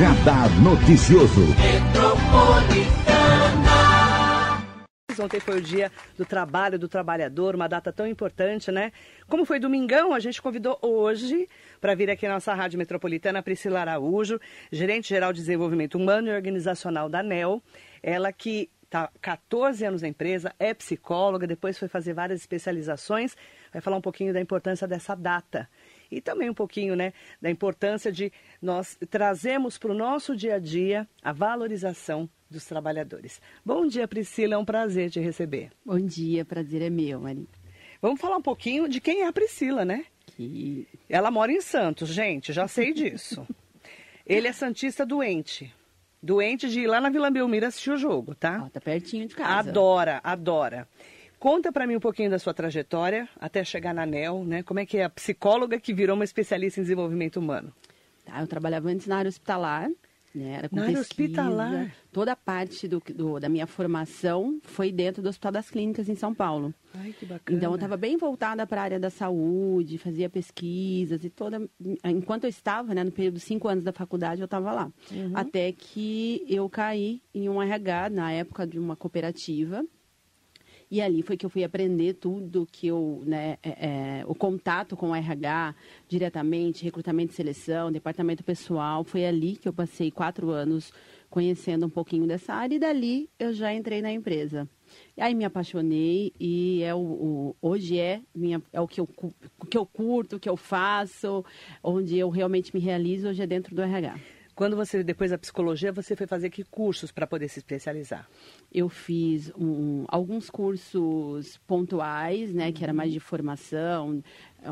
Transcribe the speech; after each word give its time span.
Radar 0.00 0.48
Noticioso. 0.62 1.42
Ontem 5.22 5.40
foi 5.40 5.58
o 5.58 5.60
dia 5.60 5.92
do 6.16 6.24
trabalho 6.24 6.78
do 6.78 6.88
trabalhador, 6.88 7.54
uma 7.54 7.68
data 7.68 7.92
tão 7.92 8.06
importante, 8.06 8.72
né? 8.72 8.92
Como 9.28 9.44
foi 9.44 9.60
domingão, 9.60 10.14
a 10.14 10.18
gente 10.18 10.40
convidou 10.40 10.78
hoje 10.80 11.46
para 11.82 11.94
vir 11.94 12.08
aqui 12.08 12.26
na 12.26 12.32
nossa 12.32 12.54
Rádio 12.54 12.78
Metropolitana 12.78 13.42
Priscila 13.42 13.80
Araújo, 13.80 14.40
gerente 14.72 15.10
geral 15.10 15.34
de 15.34 15.40
desenvolvimento 15.40 15.96
humano 15.96 16.28
e 16.28 16.34
organizacional 16.34 17.06
da 17.06 17.22
NEL. 17.22 17.62
Ela 18.02 18.32
que 18.32 18.70
está 18.84 19.10
14 19.20 19.84
anos 19.84 20.00
na 20.00 20.08
empresa, 20.08 20.54
é 20.58 20.72
psicóloga, 20.72 21.46
depois 21.46 21.78
foi 21.78 21.88
fazer 21.88 22.14
várias 22.14 22.40
especializações, 22.40 23.36
vai 23.70 23.82
falar 23.82 23.98
um 23.98 24.00
pouquinho 24.00 24.32
da 24.32 24.40
importância 24.40 24.88
dessa 24.88 25.14
data 25.14 25.68
e 26.10 26.20
também 26.20 26.50
um 26.50 26.54
pouquinho 26.54 26.96
né, 26.96 27.12
da 27.40 27.50
importância 27.50 28.10
de 28.10 28.32
nós 28.60 28.98
trazermos 29.08 29.78
para 29.78 29.92
o 29.92 29.94
nosso 29.94 30.36
dia 30.36 30.56
a 30.56 30.58
dia 30.58 31.08
a 31.22 31.32
valorização 31.32 32.28
dos 32.50 32.64
trabalhadores. 32.64 33.40
Bom 33.64 33.86
dia, 33.86 34.08
Priscila, 34.08 34.54
é 34.54 34.58
um 34.58 34.64
prazer 34.64 35.10
te 35.10 35.20
receber. 35.20 35.70
Bom 35.84 36.00
dia, 36.00 36.44
prazer 36.44 36.82
é 36.82 36.90
meu, 36.90 37.20
Mari. 37.20 37.48
Vamos 38.02 38.20
falar 38.20 38.36
um 38.36 38.42
pouquinho 38.42 38.88
de 38.88 39.00
quem 39.00 39.22
é 39.22 39.26
a 39.26 39.32
Priscila, 39.32 39.84
né? 39.84 40.06
Que... 40.26 40.88
Ela 41.08 41.30
mora 41.30 41.52
em 41.52 41.60
Santos, 41.60 42.08
gente, 42.08 42.52
já 42.52 42.66
sei 42.66 42.92
disso. 42.92 43.46
Ele 44.26 44.48
é 44.48 44.52
Santista 44.52 45.04
doente. 45.04 45.72
Doente 46.22 46.68
de 46.68 46.80
ir 46.80 46.86
lá 46.86 47.00
na 47.00 47.08
Vila 47.08 47.30
Belmira 47.30 47.68
assistir 47.68 47.90
o 47.90 47.96
jogo, 47.96 48.34
tá? 48.34 48.64
Ó, 48.66 48.68
tá 48.68 48.80
pertinho 48.80 49.26
de 49.26 49.34
casa. 49.34 49.70
Adora, 49.70 50.20
adora. 50.22 50.86
Conta 51.40 51.72
para 51.72 51.86
mim 51.86 51.96
um 51.96 52.00
pouquinho 52.00 52.28
da 52.28 52.38
sua 52.38 52.52
trajetória 52.52 53.26
até 53.40 53.64
chegar 53.64 53.94
na 53.94 54.04
NEL, 54.04 54.44
né? 54.44 54.62
Como 54.62 54.78
é 54.78 54.84
que 54.84 54.98
é 54.98 55.04
a 55.04 55.10
psicóloga 55.10 55.80
que 55.80 55.94
virou 55.94 56.14
uma 56.14 56.22
especialista 56.22 56.80
em 56.80 56.82
desenvolvimento 56.82 57.38
humano? 57.38 57.72
Tá, 58.26 58.42
eu 58.42 58.46
trabalhava 58.46 58.90
antes 58.90 59.06
na 59.06 59.16
área 59.16 59.28
hospitalar, 59.30 59.88
né? 60.34 60.56
Era 60.58 60.68
com 60.68 60.76
na 60.76 60.82
área 60.82 61.00
hospitalar? 61.00 61.94
Toda 62.12 62.32
a 62.32 62.36
parte 62.36 62.86
do, 62.86 63.02
do, 63.14 63.40
da 63.40 63.48
minha 63.48 63.66
formação 63.66 64.60
foi 64.62 64.92
dentro 64.92 65.22
do 65.22 65.30
Hospital 65.30 65.52
das 65.52 65.70
Clínicas 65.70 66.10
em 66.10 66.14
São 66.14 66.34
Paulo. 66.34 66.74
Ai, 66.94 67.14
que 67.18 67.24
bacana. 67.24 67.56
Então 67.56 67.70
eu 67.70 67.76
estava 67.76 67.96
bem 67.96 68.18
voltada 68.18 68.66
para 68.66 68.82
a 68.82 68.84
área 68.84 69.00
da 69.00 69.08
saúde, 69.08 69.96
fazia 69.96 70.28
pesquisas 70.28 71.24
e 71.24 71.30
toda. 71.30 71.66
Enquanto 72.04 72.44
eu 72.44 72.50
estava, 72.50 72.94
né, 72.94 73.02
no 73.02 73.12
período 73.12 73.34
de 73.34 73.40
cinco 73.40 73.66
anos 73.66 73.82
da 73.82 73.92
faculdade, 73.94 74.42
eu 74.42 74.44
estava 74.44 74.72
lá. 74.72 74.92
Uhum. 75.10 75.32
Até 75.32 75.72
que 75.72 76.44
eu 76.46 76.68
caí 76.68 77.22
em 77.34 77.48
um 77.48 77.62
RH 77.62 78.10
na 78.10 78.30
época 78.30 78.66
de 78.66 78.78
uma 78.78 78.94
cooperativa 78.94 79.82
e 80.90 81.00
ali 81.00 81.22
foi 81.22 81.36
que 81.36 81.46
eu 81.46 81.50
fui 81.50 81.62
aprender 81.62 82.14
tudo 82.14 82.66
que 82.70 82.88
eu, 82.88 83.22
né, 83.24 83.58
é, 83.62 83.68
é, 83.68 84.24
o 84.26 84.34
contato 84.34 84.96
com 84.96 85.10
o 85.10 85.14
RH 85.14 85.74
diretamente, 86.08 86.84
recrutamento 86.84 87.32
e 87.32 87.36
seleção, 87.36 87.92
departamento 87.92 88.42
pessoal, 88.42 89.04
foi 89.04 89.24
ali 89.24 89.56
que 89.56 89.68
eu 89.68 89.72
passei 89.72 90.10
quatro 90.10 90.50
anos 90.50 90.92
conhecendo 91.30 91.86
um 91.86 91.90
pouquinho 91.90 92.26
dessa 92.26 92.52
área 92.52 92.74
e 92.74 92.78
dali 92.78 93.30
eu 93.38 93.52
já 93.52 93.72
entrei 93.72 94.02
na 94.02 94.12
empresa. 94.12 94.68
E 95.16 95.22
aí 95.22 95.32
me 95.32 95.44
apaixonei 95.44 96.32
e 96.40 96.82
é 96.82 96.92
o, 96.92 96.98
o, 96.98 97.56
hoje 97.62 97.96
é, 97.96 98.20
minha, 98.34 98.60
é 98.72 98.80
o 98.80 98.88
que 98.88 99.00
eu, 99.00 99.08
o 99.60 99.66
que 99.66 99.78
eu 99.78 99.86
curto, 99.86 100.36
o 100.36 100.40
que 100.40 100.48
eu 100.48 100.56
faço, 100.56 101.44
onde 101.84 102.18
eu 102.18 102.28
realmente 102.28 102.74
me 102.74 102.80
realizo, 102.80 103.28
hoje 103.28 103.40
é 103.40 103.46
dentro 103.46 103.76
do 103.76 103.80
RH. 103.80 104.18
Quando 104.60 104.76
você, 104.76 105.02
depois 105.02 105.30
da 105.30 105.38
psicologia, 105.38 105.90
você 105.90 106.14
foi 106.14 106.26
fazer 106.26 106.50
que 106.50 106.62
cursos 106.64 107.10
para 107.10 107.26
poder 107.26 107.48
se 107.48 107.58
especializar? 107.58 108.28
Eu 108.70 108.90
fiz 108.90 109.50
um, 109.56 110.04
alguns 110.06 110.50
cursos 110.50 111.56
pontuais, 111.66 112.52
né, 112.52 112.70
que 112.70 112.84
era 112.84 112.92
mais 112.92 113.10
de 113.10 113.18
formação, 113.18 114.22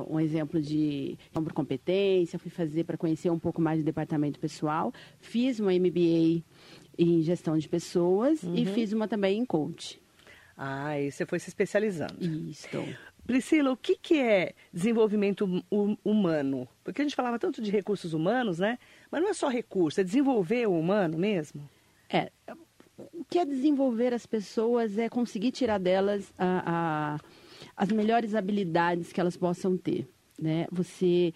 um 0.06 0.20
exemplo 0.20 0.60
de 0.60 1.18
por 1.32 1.54
competência, 1.54 2.38
fui 2.38 2.50
fazer 2.50 2.84
para 2.84 2.98
conhecer 2.98 3.30
um 3.30 3.38
pouco 3.38 3.62
mais 3.62 3.80
do 3.80 3.84
departamento 3.86 4.38
pessoal, 4.38 4.92
fiz 5.20 5.58
uma 5.58 5.72
MBA 5.72 6.44
em 6.98 7.22
gestão 7.22 7.56
de 7.56 7.66
pessoas 7.66 8.42
uhum. 8.42 8.56
e 8.56 8.66
fiz 8.66 8.92
uma 8.92 9.08
também 9.08 9.38
em 9.38 9.46
coach. 9.46 9.98
Ah, 10.54 11.00
e 11.00 11.10
você 11.10 11.24
foi 11.24 11.38
se 11.38 11.48
especializando. 11.48 12.22
Isso. 12.22 12.68
Priscila, 13.28 13.70
o 13.70 13.76
que, 13.76 13.94
que 13.94 14.18
é 14.18 14.54
desenvolvimento 14.72 15.44
hum, 15.70 15.94
humano? 16.02 16.66
Porque 16.82 17.02
a 17.02 17.04
gente 17.04 17.14
falava 17.14 17.38
tanto 17.38 17.60
de 17.60 17.70
recursos 17.70 18.14
humanos, 18.14 18.58
né? 18.58 18.78
Mas 19.10 19.20
não 19.20 19.28
é 19.28 19.34
só 19.34 19.48
recurso, 19.48 20.00
é 20.00 20.02
desenvolver 20.02 20.66
o 20.66 20.72
humano 20.72 21.18
mesmo? 21.18 21.60
É. 22.08 22.32
O 22.96 23.22
que 23.28 23.38
é 23.38 23.44
desenvolver 23.44 24.14
as 24.14 24.24
pessoas 24.24 24.96
é 24.96 25.10
conseguir 25.10 25.50
tirar 25.50 25.76
delas 25.76 26.32
a, 26.38 26.62
a, 26.66 27.18
as 27.76 27.92
melhores 27.92 28.34
habilidades 28.34 29.12
que 29.12 29.20
elas 29.20 29.36
possam 29.36 29.76
ter. 29.76 30.08
Né? 30.40 30.66
Você, 30.72 31.34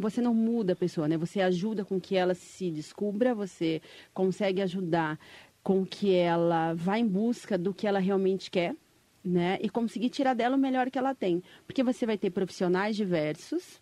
você 0.00 0.22
não 0.22 0.32
muda 0.32 0.72
a 0.72 0.76
pessoa, 0.76 1.06
né? 1.06 1.18
Você 1.18 1.42
ajuda 1.42 1.84
com 1.84 2.00
que 2.00 2.16
ela 2.16 2.32
se 2.32 2.70
descubra, 2.70 3.34
você 3.34 3.82
consegue 4.14 4.62
ajudar 4.62 5.18
com 5.62 5.84
que 5.84 6.14
ela 6.14 6.72
vá 6.72 6.98
em 6.98 7.06
busca 7.06 7.58
do 7.58 7.74
que 7.74 7.86
ela 7.86 7.98
realmente 7.98 8.50
quer, 8.50 8.74
né? 9.24 9.58
E 9.60 9.68
conseguir 9.68 10.10
tirar 10.10 10.34
dela 10.34 10.56
o 10.56 10.58
melhor 10.60 10.90
que 10.90 10.98
ela 10.98 11.14
tem. 11.14 11.42
Porque 11.66 11.82
você 11.82 12.06
vai 12.06 12.18
ter 12.18 12.30
profissionais 12.30 12.96
diversos, 12.96 13.80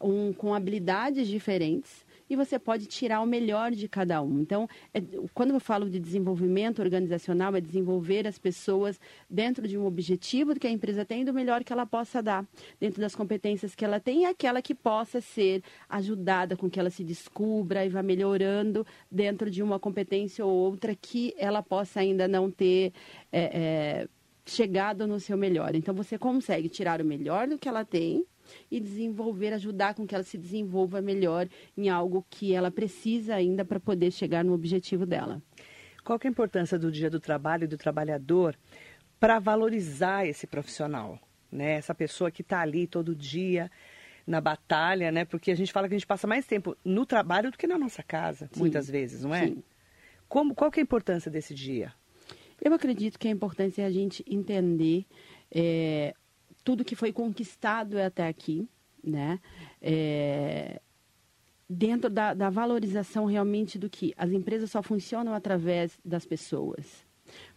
um, 0.00 0.32
com 0.32 0.54
habilidades 0.54 1.28
diferentes, 1.28 2.04
e 2.28 2.36
você 2.36 2.58
pode 2.58 2.86
tirar 2.86 3.20
o 3.20 3.26
melhor 3.26 3.70
de 3.70 3.88
cada 3.88 4.22
um. 4.22 4.40
Então, 4.40 4.68
é, 4.92 5.00
quando 5.34 5.52
eu 5.52 5.60
falo 5.60 5.88
de 5.88 6.00
desenvolvimento 6.00 6.80
organizacional, 6.80 7.54
é 7.54 7.60
desenvolver 7.60 8.26
as 8.26 8.38
pessoas 8.38 8.98
dentro 9.28 9.68
de 9.68 9.76
um 9.76 9.84
objetivo 9.84 10.58
que 10.58 10.66
a 10.66 10.70
empresa 10.70 11.04
tem 11.04 11.24
do 11.24 11.34
melhor 11.34 11.62
que 11.62 11.72
ela 11.72 11.86
possa 11.86 12.22
dar, 12.22 12.46
dentro 12.80 13.00
das 13.00 13.14
competências 13.14 13.74
que 13.74 13.84
ela 13.84 14.00
tem 14.00 14.22
e 14.22 14.26
aquela 14.26 14.62
que 14.62 14.74
possa 14.74 15.20
ser 15.20 15.62
ajudada 15.88 16.56
com 16.56 16.68
que 16.68 16.80
ela 16.80 16.90
se 16.90 17.04
descubra 17.04 17.84
e 17.84 17.88
vá 17.88 18.02
melhorando 18.02 18.86
dentro 19.10 19.50
de 19.50 19.62
uma 19.62 19.78
competência 19.78 20.44
ou 20.44 20.52
outra 20.52 20.94
que 20.94 21.34
ela 21.36 21.62
possa 21.62 22.00
ainda 22.00 22.26
não 22.26 22.50
ter. 22.50 22.92
É, 23.30 23.42
é, 23.42 24.08
chegado 24.46 25.06
no 25.06 25.18
seu 25.18 25.36
melhor. 25.36 25.74
Então 25.74 25.94
você 25.94 26.18
consegue 26.18 26.68
tirar 26.68 27.00
o 27.00 27.04
melhor 27.04 27.48
do 27.48 27.58
que 27.58 27.68
ela 27.68 27.84
tem 27.84 28.24
e 28.70 28.78
desenvolver, 28.78 29.52
ajudar 29.52 29.94
com 29.94 30.06
que 30.06 30.14
ela 30.14 30.24
se 30.24 30.36
desenvolva 30.36 31.00
melhor 31.00 31.48
em 31.76 31.88
algo 31.88 32.24
que 32.28 32.54
ela 32.54 32.70
precisa 32.70 33.34
ainda 33.34 33.64
para 33.64 33.80
poder 33.80 34.10
chegar 34.10 34.44
no 34.44 34.52
objetivo 34.52 35.06
dela. 35.06 35.42
Qual 36.04 36.18
é 36.22 36.26
a 36.26 36.30
importância 36.30 36.78
do 36.78 36.92
Dia 36.92 37.08
do 37.08 37.18
Trabalho 37.18 37.64
e 37.64 37.68
do 37.68 37.78
trabalhador 37.78 38.56
para 39.18 39.38
valorizar 39.38 40.26
esse 40.26 40.46
profissional, 40.46 41.18
né? 41.50 41.72
Essa 41.72 41.94
pessoa 41.94 42.30
que 42.30 42.42
está 42.42 42.60
ali 42.60 42.86
todo 42.86 43.14
dia 43.14 43.70
na 44.26 44.38
batalha, 44.38 45.10
né? 45.10 45.24
Porque 45.24 45.50
a 45.50 45.54
gente 45.54 45.72
fala 45.72 45.88
que 45.88 45.94
a 45.94 45.98
gente 45.98 46.06
passa 46.06 46.26
mais 46.26 46.44
tempo 46.44 46.76
no 46.84 47.06
trabalho 47.06 47.50
do 47.50 47.56
que 47.56 47.66
na 47.66 47.78
nossa 47.78 48.02
casa, 48.02 48.50
sim, 48.52 48.60
muitas 48.60 48.88
vezes, 48.88 49.22
não 49.22 49.34
é? 49.34 49.46
Sim. 49.46 49.62
Como, 50.28 50.54
qual 50.54 50.70
é 50.74 50.80
a 50.80 50.82
importância 50.82 51.30
desse 51.30 51.54
dia? 51.54 51.92
Eu 52.60 52.72
acredito 52.72 53.18
que 53.18 53.28
é 53.28 53.30
a 53.84 53.90
gente 53.90 54.24
entender 54.28 55.04
é, 55.50 56.14
tudo 56.64 56.84
que 56.84 56.96
foi 56.96 57.12
conquistado 57.12 57.98
até 57.98 58.26
aqui, 58.26 58.68
né? 59.02 59.38
É, 59.80 60.80
dentro 61.68 62.10
da, 62.10 62.34
da, 62.34 62.50
valorização 62.50 63.26
realmente 63.26 63.78
do 63.78 63.88
que 63.88 64.14
as 64.16 64.30
empresas 64.30 64.70
só 64.70 64.82
funcionam 64.82 65.34
através 65.34 65.98
das 66.04 66.24
pessoas. 66.24 67.04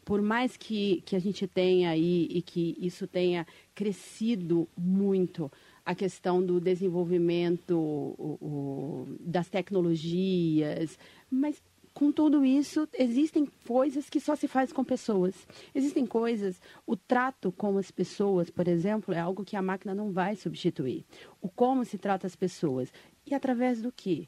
Por 0.04 0.22
mais 0.22 0.56
que, 0.56 1.02
que 1.06 1.16
a 1.16 1.20
gente 1.20 1.46
tenha 1.46 1.90
aí 1.90 2.28
e 2.30 2.42
que 2.42 2.76
isso 2.80 3.06
tenha 3.06 3.46
crescido 3.76 4.68
muito, 4.78 5.52
a 5.86 5.96
questão 5.96 6.46
do 6.46 6.60
desenvolvimento 6.60 7.78
o, 7.78 8.38
o, 8.42 9.08
das 9.22 9.48
tecnologias, 9.48 11.00
mas 11.30 11.64
com 11.98 12.12
tudo 12.12 12.46
isso, 12.46 12.88
existem 12.94 13.48
coisas 13.66 14.08
que 14.08 14.20
só 14.20 14.36
se 14.36 14.48
faz 14.48 14.72
com 14.72 14.84
pessoas. 14.84 15.48
Existem 15.74 16.06
coisas, 16.06 16.62
o 16.86 16.96
trato 16.96 17.52
com 17.52 17.76
as 17.76 17.90
pessoas, 17.90 18.52
por 18.52 18.68
exemplo, 18.68 19.16
é 19.16 19.20
algo 19.20 19.44
que 19.44 19.56
a 19.56 19.64
máquina 19.64 19.96
não 19.96 20.12
vai 20.12 20.36
substituir. 20.36 21.04
O 21.42 21.50
como 21.50 21.84
se 21.84 21.98
trata 21.98 22.28
as 22.28 22.36
pessoas. 22.36 22.94
E 23.26 23.34
através 23.34 23.82
do 23.82 23.92
quê? 23.92 24.28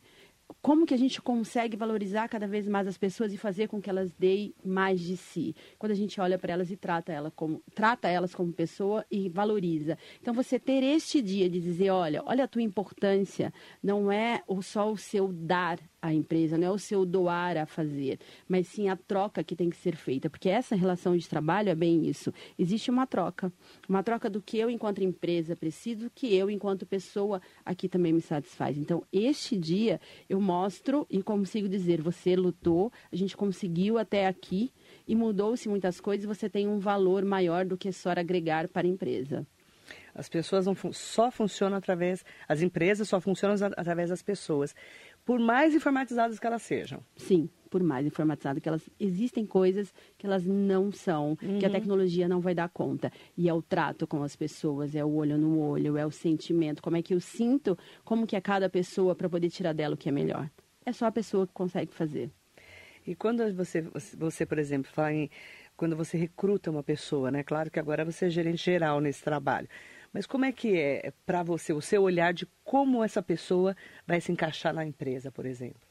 como 0.62 0.86
que 0.86 0.94
a 0.94 0.98
gente 0.98 1.22
consegue 1.22 1.78
valorizar 1.78 2.28
cada 2.28 2.48
vez 2.48 2.68
mais 2.68 2.88
as 2.88 2.98
pessoas 2.98 3.32
e 3.32 3.38
fazer 3.38 3.68
com 3.68 3.82
que 3.82 3.90
elas 3.90 4.12
deem 4.14 4.54
mais 4.66 5.00
de 5.00 5.16
si? 5.16 5.56
Quando 5.78 5.92
a 5.92 5.96
gente 5.96 6.20
olha 6.20 6.38
para 6.38 6.54
elas 6.54 6.72
e 6.72 6.76
trata, 6.76 7.12
ela 7.12 7.32
como, 7.32 7.62
trata 7.74 8.08
elas 8.08 8.34
como 8.34 8.52
pessoa 8.52 9.06
e 9.12 9.30
valoriza. 9.30 9.98
Então, 10.20 10.34
você 10.34 10.60
ter 10.60 10.84
este 10.84 11.22
dia 11.22 11.50
de 11.50 11.62
dizer, 11.62 11.92
olha, 11.92 12.24
olha 12.26 12.44
a 12.44 12.48
tua 12.48 12.62
importância, 12.62 13.54
não 13.82 14.12
é 14.12 14.44
só 14.62 14.92
o 14.92 14.98
seu 14.98 15.32
dar 15.32 15.80
à 16.02 16.14
empresa, 16.14 16.58
não 16.58 16.68
é 16.68 16.72
o 16.72 16.78
seu 16.78 17.06
doar 17.06 17.58
a 17.58 17.66
fazer, 17.66 18.20
mas 18.48 18.68
sim 18.68 18.90
a 18.90 18.96
troca 18.96 19.44
que 19.44 19.56
tem 19.56 19.70
que 19.70 19.78
ser 19.78 19.96
feita, 19.96 20.30
porque 20.30 20.50
essa 20.50 20.76
relação 20.76 21.16
de 21.16 21.28
trabalho 21.28 21.70
é 21.70 21.76
bem 21.76 22.08
isso. 22.08 22.34
Existe 22.58 22.90
uma 22.90 23.06
troca, 23.06 23.52
uma 23.88 24.02
troca 24.04 24.30
do 24.30 24.42
que 24.42 24.58
eu 24.58 24.70
enquanto 24.70 25.04
empresa 25.04 25.56
preciso, 25.56 26.10
que 26.14 26.34
eu 26.34 26.50
enquanto 26.50 26.86
pessoa 26.86 27.42
aqui 27.66 27.90
também 27.90 28.14
me 28.14 28.22
satisfaz. 28.22 28.78
Então, 28.78 29.04
este 29.12 29.58
dia 29.58 30.00
eu 30.30 30.40
mostro 30.40 31.06
e 31.10 31.22
consigo 31.22 31.68
dizer, 31.68 32.02
você 32.02 32.36
lutou, 32.36 32.92
a 33.12 33.16
gente 33.16 33.36
conseguiu 33.36 33.98
até 33.98 34.28
aqui 34.28 34.72
e 35.08 35.16
mudou-se 35.16 35.68
muitas 35.68 36.00
coisas, 36.00 36.26
você 36.26 36.50
tem 36.50 36.68
um 36.68 36.80
valor 36.80 37.26
maior 37.26 37.66
do 37.66 37.78
que 37.78 37.92
só 37.92 38.10
agregar 38.12 38.68
para 38.68 38.88
a 38.88 38.90
empresa. 38.90 39.46
As 40.14 40.28
pessoas 40.28 40.66
não 40.66 40.76
só 40.92 41.32
funcionam 41.32 41.78
através, 41.78 42.26
as 42.48 42.62
empresas 42.62 43.08
só 43.08 43.22
funcionam 43.22 43.56
através 43.78 44.10
das 44.10 44.22
pessoas. 44.22 44.76
Por 45.30 45.38
mais 45.38 45.76
informatizadas 45.76 46.40
que 46.40 46.48
elas 46.48 46.64
sejam. 46.64 47.04
Sim, 47.16 47.48
por 47.70 47.84
mais 47.84 48.04
informatizadas 48.04 48.64
que 48.64 48.68
elas 48.68 48.90
existem 49.00 49.46
coisas 49.46 49.94
que 50.18 50.26
elas 50.26 50.44
não 50.44 50.92
são, 50.92 51.38
uhum. 51.40 51.60
que 51.60 51.66
a 51.66 51.68
uhum. 51.68 51.74
tecnologia 51.76 52.28
não 52.28 52.42
vai 52.42 52.56
dar 52.56 52.68
conta. 52.68 53.12
E 53.38 53.48
é 53.48 53.54
o 53.54 53.62
trato 53.62 54.08
com 54.08 54.24
as 54.24 54.36
pessoas, 54.36 54.96
é 54.96 55.06
o 55.06 55.14
olho 55.14 55.38
no 55.38 55.60
olho, 55.60 55.98
é 55.98 56.04
o 56.04 56.10
sentimento, 56.10 56.82
como 56.82 56.98
é 56.98 57.04
que 57.04 57.14
eu 57.14 57.20
sinto, 57.20 57.78
como 58.04 58.26
que 58.26 58.36
é 58.36 58.42
cada 58.42 58.68
pessoa 58.72 59.14
para 59.14 59.30
poder 59.30 59.52
tirar 59.52 59.72
dela 59.72 59.94
o 59.94 59.98
que 59.98 60.10
é 60.10 60.12
melhor. 60.12 60.50
É 60.84 60.92
só 60.92 61.06
a 61.06 61.12
pessoa 61.12 61.46
que 61.46 61.54
consegue 61.54 61.94
fazer. 61.94 62.32
E 63.06 63.14
quando 63.14 63.54
você, 63.54 63.84
você 64.18 64.48
por 64.48 64.58
exemplo, 64.58 64.92
fala 64.92 65.14
em 65.14 65.30
quando 65.78 65.96
você 65.96 66.18
recruta 66.18 66.72
uma 66.72 66.82
pessoa, 66.82 67.30
né? 67.30 67.44
Claro 67.44 67.70
que 67.70 67.80
agora 67.80 68.04
você 68.04 68.26
é 68.26 68.30
gerente 68.32 68.66
geral 68.66 69.00
nesse 69.00 69.24
trabalho. 69.24 69.68
Mas 70.14 70.26
como 70.26 70.46
é 70.46 70.52
que 70.52 70.78
é 70.78 71.14
para 71.26 71.44
você 71.44 71.74
o 71.74 71.82
seu 71.82 72.04
olhar 72.04 72.34
de 72.34 72.48
como 72.64 73.04
essa 73.04 73.22
pessoa 73.22 73.76
vai 74.06 74.20
se 74.20 74.32
encaixar 74.32 74.74
na 74.74 74.86
empresa, 74.86 75.32
por 75.32 75.46
exemplo? 75.46 75.82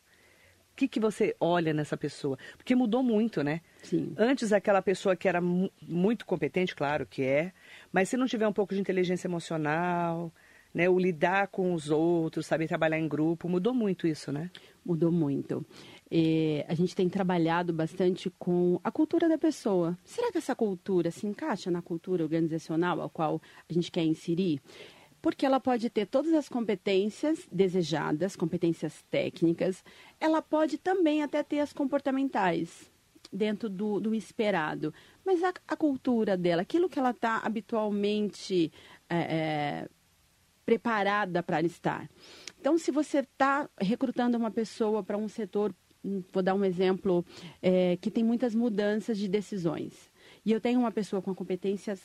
O 0.73 0.77
que, 0.79 0.87
que 0.87 1.01
você 1.01 1.35
olha 1.41 1.73
nessa 1.73 1.97
pessoa? 1.97 2.39
Porque 2.57 2.75
mudou 2.75 3.03
muito, 3.03 3.43
né? 3.43 3.61
Sim. 3.83 4.15
Antes, 4.17 4.53
aquela 4.53 4.81
pessoa 4.81 5.17
que 5.17 5.29
era 5.29 5.41
muito 5.41 6.25
competente, 6.25 6.75
claro 6.75 7.05
que 7.05 7.23
é, 7.23 7.53
mas 7.93 8.09
se 8.09 8.17
não 8.17 8.27
tiver 8.27 8.47
um 8.47 8.53
pouco 8.53 8.75
de 8.75 8.81
inteligência 8.81 9.27
emocional, 9.27 10.33
né, 10.73 10.89
o 10.89 10.99
lidar 10.99 11.49
com 11.49 11.73
os 11.75 11.91
outros, 11.91 12.47
saber 12.47 12.69
trabalhar 12.69 12.99
em 12.99 13.09
grupo, 13.09 13.49
mudou 13.49 13.75
muito 13.75 14.07
isso, 14.07 14.31
né? 14.31 14.51
Mudou 14.85 15.11
muito. 15.11 15.67
A 16.67 16.75
gente 16.75 16.97
tem 16.97 17.09
trabalhado 17.09 17.73
bastante 17.73 18.31
com 18.39 18.81
a 18.83 18.91
cultura 18.91 19.29
da 19.29 19.37
pessoa. 19.37 19.97
Será 20.05 20.33
que 20.33 20.39
essa 20.39 20.55
cultura 20.55 21.11
se 21.11 21.27
encaixa 21.27 21.71
na 21.71 21.83
cultura 21.83 22.23
organizacional 22.23 23.03
a 23.03 23.11
qual 23.11 23.41
a 23.69 23.73
gente 23.73 23.91
quer 23.91 24.05
inserir? 24.05 24.61
Porque 25.21 25.45
ela 25.45 25.61
pode 25.61 25.91
ter 25.91 26.07
todas 26.07 26.33
as 26.33 26.49
competências 26.49 27.47
desejadas, 27.51 28.37
competências 28.37 29.05
técnicas, 29.11 29.85
ela 30.21 30.41
pode 30.41 30.79
também 30.79 31.23
até 31.23 31.43
ter 31.43 31.61
as 31.61 31.73
comportamentais 31.73 32.91
dentro 33.33 33.69
do, 33.69 34.01
do 34.01 34.15
esperado. 34.15 34.95
Mas 35.25 35.43
a, 35.43 35.53
a, 35.67 35.77
cultura 35.77 36.37
dela, 36.37 36.63
aquilo 36.63 36.89
que 36.89 36.99
ela 36.99 37.11
está 37.11 37.39
habitualmente 37.39 38.73
é, 39.09 39.17
é, 39.17 39.89
preparada 40.65 41.43
para 41.43 41.61
estar. 41.63 42.09
Então, 42.61 42.79
se 42.79 42.91
você 42.91 43.19
está 43.19 43.69
recrutando 43.81 44.39
uma 44.39 44.51
pessoa 44.51 45.03
para 45.03 45.19
um 45.19 45.29
setor 45.29 45.75
vou 46.33 46.43
dar 46.43 46.55
um 46.55 46.65
exemplo, 46.65 47.25
é, 47.63 47.97
que 47.97 48.11
tem 48.11 48.25
muitas 48.25 48.55
mudanças 48.55 49.19
de 49.19 49.29
decisões. 49.29 50.11
E 50.45 50.53
eu 50.53 50.61
tenho 50.61 50.81
uma 50.81 50.93
pessoa 50.93 51.23
com 51.23 51.35
competências 51.35 52.01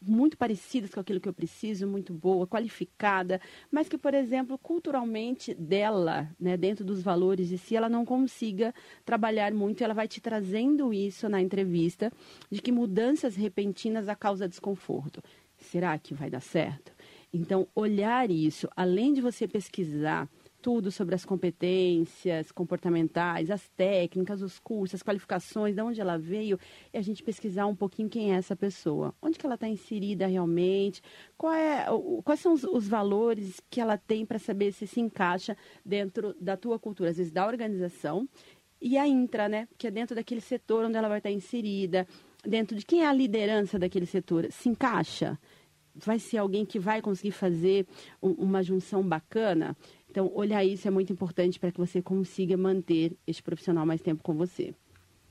muito 0.00 0.36
parecidas 0.36 0.90
com 0.90 1.00
aquilo 1.00 1.20
que 1.20 1.28
eu 1.28 1.32
preciso, 1.32 1.86
muito 1.86 2.12
boa, 2.12 2.46
qualificada, 2.46 3.40
mas 3.70 3.88
que, 3.88 3.96
por 3.96 4.14
exemplo, 4.14 4.58
culturalmente 4.58 5.54
dela, 5.54 6.30
né, 6.38 6.56
dentro 6.56 6.84
dos 6.84 7.02
valores 7.02 7.48
de 7.48 7.58
si, 7.58 7.76
ela 7.76 7.88
não 7.88 8.04
consiga 8.04 8.74
trabalhar 9.04 9.52
muito, 9.52 9.82
ela 9.82 9.94
vai 9.94 10.06
te 10.06 10.20
trazendo 10.20 10.92
isso 10.92 11.28
na 11.28 11.40
entrevista, 11.40 12.12
de 12.50 12.60
que 12.60 12.70
mudanças 12.70 13.34
repentinas 13.36 14.08
a 14.08 14.14
causa 14.14 14.48
desconforto. 14.48 15.22
Será 15.58 15.98
que 15.98 16.14
vai 16.14 16.30
dar 16.30 16.42
certo? 16.42 16.92
Então, 17.32 17.66
olhar 17.74 18.30
isso, 18.30 18.68
além 18.76 19.12
de 19.12 19.20
você 19.20 19.48
pesquisar 19.48 20.28
tudo 20.66 20.90
sobre 20.90 21.14
as 21.14 21.24
competências 21.24 22.50
comportamentais, 22.50 23.52
as 23.52 23.68
técnicas, 23.68 24.42
os 24.42 24.58
cursos, 24.58 24.96
as 24.96 25.02
qualificações, 25.04 25.76
de 25.76 25.80
onde 25.80 26.00
ela 26.00 26.18
veio, 26.18 26.58
e 26.92 26.98
a 26.98 27.00
gente 27.00 27.22
pesquisar 27.22 27.66
um 27.66 27.76
pouquinho 27.76 28.08
quem 28.08 28.32
é 28.32 28.36
essa 28.36 28.56
pessoa, 28.56 29.14
onde 29.22 29.38
que 29.38 29.46
ela 29.46 29.54
está 29.54 29.68
inserida 29.68 30.26
realmente, 30.26 31.00
é, 31.54 31.86
quais 32.24 32.40
são 32.40 32.52
os, 32.52 32.64
os 32.64 32.88
valores 32.88 33.60
que 33.70 33.80
ela 33.80 33.96
tem 33.96 34.26
para 34.26 34.40
saber 34.40 34.72
se 34.72 34.88
se 34.88 35.00
encaixa 35.00 35.56
dentro 35.84 36.34
da 36.40 36.56
tua 36.56 36.80
cultura, 36.80 37.10
às 37.10 37.16
vezes 37.16 37.30
da 37.30 37.46
organização, 37.46 38.28
e 38.80 38.98
a 38.98 39.06
intra, 39.06 39.48
né, 39.48 39.68
que 39.78 39.86
é 39.86 39.90
dentro 39.92 40.16
daquele 40.16 40.40
setor 40.40 40.84
onde 40.84 40.96
ela 40.96 41.08
vai 41.08 41.18
estar 41.18 41.30
tá 41.30 41.32
inserida, 41.32 42.08
dentro 42.44 42.76
de 42.76 42.84
quem 42.84 43.04
é 43.04 43.06
a 43.06 43.12
liderança 43.12 43.78
daquele 43.78 44.04
setor, 44.04 44.50
se 44.50 44.68
encaixa? 44.68 45.38
Vai 45.94 46.18
ser 46.18 46.38
alguém 46.38 46.66
que 46.66 46.78
vai 46.78 47.00
conseguir 47.00 47.30
fazer 47.30 47.86
um, 48.20 48.32
uma 48.32 48.62
junção 48.64 49.02
bacana? 49.02 49.74
Então, 50.10 50.30
olhar 50.34 50.64
isso 50.64 50.88
é 50.88 50.90
muito 50.90 51.12
importante 51.12 51.58
para 51.58 51.70
que 51.70 51.78
você 51.78 52.00
consiga 52.00 52.56
manter 52.56 53.16
esse 53.26 53.42
profissional 53.42 53.84
mais 53.84 54.00
tempo 54.00 54.22
com 54.22 54.34
você. 54.34 54.74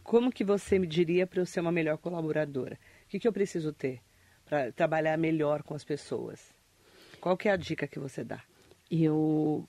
Como 0.04 0.32
que 0.32 0.44
você 0.44 0.78
me 0.78 0.86
diria 0.86 1.26
para 1.26 1.42
eu 1.42 1.46
ser 1.46 1.62
uma 1.62 1.72
melhor 1.72 1.98
colaboradora? 1.98 2.78
O 3.06 3.10
que, 3.10 3.20
que 3.20 3.28
eu 3.28 3.34
preciso 3.34 3.74
ter 3.74 4.02
para 4.46 4.72
trabalhar 4.72 5.18
melhor 5.18 5.64
com 5.64 5.74
as 5.74 5.84
pessoas? 5.84 6.54
Qual 7.20 7.36
que 7.36 7.50
é 7.50 7.52
a 7.52 7.58
dica 7.58 7.88
que 7.88 7.98
você 7.98 8.24
dá? 8.24 8.44
Eu 8.92 9.68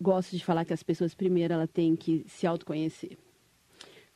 gosto 0.00 0.36
de 0.36 0.44
falar 0.44 0.64
que 0.64 0.72
as 0.72 0.82
pessoas 0.82 1.14
primeiro 1.14 1.52
ela 1.52 1.66
tem 1.66 1.96
que 1.96 2.24
se 2.28 2.46
autoconhecer. 2.46 3.18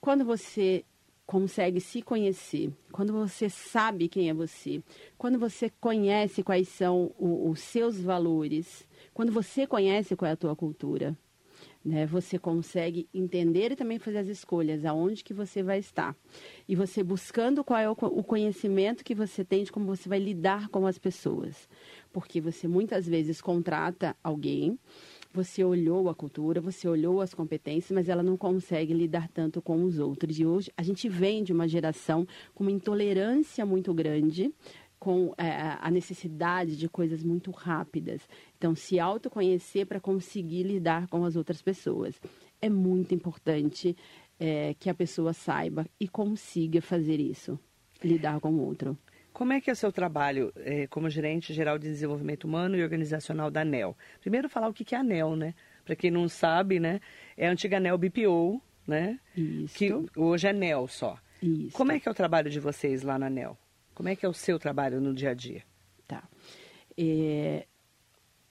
Quando 0.01 0.25
você 0.25 0.85
consegue 1.27 1.81
se 1.81 2.01
conhecer, 2.01 2.73
quando 2.91 3.13
você 3.13 3.51
sabe 3.51 4.09
quem 4.09 4.31
é 4.31 4.35
você, 4.35 4.83
quando 5.19 5.39
você 5.39 5.71
conhece 5.81 6.43
quais 6.43 6.69
são 6.69 7.13
o, 7.19 7.51
os 7.51 7.61
seus 7.61 8.01
valores, 8.01 8.88
quando 9.19 9.33
você 9.33 9.67
conhece 9.67 10.15
qual 10.15 10.29
é 10.29 10.33
a 10.35 10.37
tua 10.37 10.55
cultura, 10.55 11.19
né, 11.85 12.07
você 12.07 12.39
consegue 12.39 13.09
entender 13.13 13.73
e 13.73 13.75
também 13.75 13.99
fazer 13.99 14.19
as 14.19 14.29
escolhas, 14.29 14.85
aonde 14.85 15.25
que 15.25 15.35
você 15.35 15.61
vai 15.61 15.81
estar. 15.81 16.15
E 16.69 16.77
você 16.77 17.03
buscando 17.03 17.65
qual 17.65 17.81
é 17.81 17.91
o, 17.91 17.97
o 18.01 18.23
conhecimento 18.23 19.05
que 19.05 19.17
você 19.17 19.45
tem 19.45 19.65
de 19.65 19.73
como 19.73 19.87
você 19.87 20.09
vai 20.09 20.21
lidar 20.21 20.69
com 20.69 20.87
as 20.87 21.01
pessoas. 21.01 21.69
Porque 22.13 22.41
você 22.41 22.69
muitas 22.69 23.09
vezes 23.09 23.41
contrata 23.41 24.17
alguém, 24.23 24.79
você 25.35 25.65
olhou 25.65 26.09
a 26.09 26.15
cultura, 26.15 26.61
você 26.61 26.89
olhou 26.89 27.21
as 27.21 27.35
competências, 27.35 27.91
mas 27.91 28.09
ela 28.09 28.23
não 28.23 28.37
consegue 28.37 28.95
lidar 28.95 29.27
tanto 29.27 29.61
com 29.61 29.83
os 29.83 29.99
outros. 29.99 30.39
E 30.39 30.47
hoje 30.47 30.71
a 30.77 30.83
gente 30.85 31.09
vem 31.09 31.43
de 31.43 31.53
uma 31.53 31.67
geração 31.67 32.25
com 32.55 32.63
uma 32.63 32.71
intolerância 32.71 33.67
muito 33.67 33.93
grande 33.93 34.55
com 34.99 35.33
é, 35.39 35.77
a 35.81 35.91
necessidade 35.91 36.77
de 36.77 36.89
coisas 36.89 37.23
muito 37.23 37.51
rápidas. 37.51 38.29
Então, 38.57 38.75
se 38.75 38.99
autoconhecer 38.99 39.87
para 39.87 40.01
conseguir 40.01 40.65
lidar 40.65 41.07
com 41.09 41.25
as 41.25 41.37
outras 41.37 41.63
pessoas. 41.63 42.21
É 42.61 42.69
muito 42.69 43.15
importante 43.15 43.97
é, 44.39 44.75
que 44.79 44.91
a 44.91 44.95
pessoa 44.95 45.33
saiba 45.33 45.87
e 46.01 46.09
consiga 46.09 46.81
fazer 46.81 47.21
isso, 47.21 47.59
lidar 48.03 48.41
com 48.41 48.51
o 48.51 48.61
outro. 48.61 48.99
Como 49.33 49.53
é 49.53 49.61
que 49.61 49.71
é 49.71 49.73
o 49.73 49.77
seu 49.77 49.93
trabalho 49.93 50.53
é, 50.57 50.89
como 50.89 51.09
gerente 51.09 51.55
geral 51.55 51.79
de 51.79 51.87
desenvolvimento 51.87 52.45
humano 52.45 52.77
e 52.77 52.83
organizacional 52.83 53.51
da 53.51 53.61
ANEL? 53.61 53.97
Primeiro 54.21 54.49
falar 54.49 54.69
o 54.69 54.73
que 54.73 54.95
é 54.95 54.99
a 54.99 55.01
ANEL, 55.01 55.37
né? 55.37 55.55
Para 55.85 55.95
quem 55.95 56.11
não 56.11 56.29
sabe, 56.29 56.81
né? 56.81 57.01
É 57.37 57.47
a 57.47 57.53
antiga 57.53 57.77
ANEL 57.77 57.97
BPO, 57.97 58.61
né? 58.87 59.21
Isso. 59.37 59.79
Que 59.79 59.93
hoje 60.17 60.49
é 60.49 60.51
ANEL 60.51 60.89
só. 60.89 61.17
Isso. 61.41 61.77
Como 61.77 61.93
é 61.93 62.01
que 62.01 62.09
é 62.09 62.11
o 62.11 62.15
trabalho 62.15 62.51
de 62.51 62.59
vocês 62.59 63.03
lá 63.03 63.17
na 63.17 63.27
ANEL? 63.27 63.57
Como 63.99 64.09
é 64.09 64.15
que 64.15 64.25
é 64.25 64.29
o 64.29 64.33
seu 64.33 64.61
trabalho 64.61 65.01
no 65.01 65.13
dia 65.13 65.31
a 65.31 65.35
dia? 65.35 65.65
Tá. 66.07 66.23
É, 66.97 67.67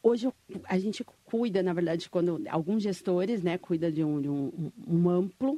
hoje 0.03 0.29
a 0.65 0.77
gente 0.77 1.05
cuida, 1.23 1.63
na 1.63 1.71
verdade, 1.71 2.09
quando 2.09 2.43
alguns 2.49 2.83
gestores, 2.83 3.41
né, 3.41 3.57
cuida 3.57 3.89
de 3.89 4.03
um, 4.03 4.19
de 4.19 4.27
um, 4.27 4.71
um 4.85 5.09
amplo 5.09 5.57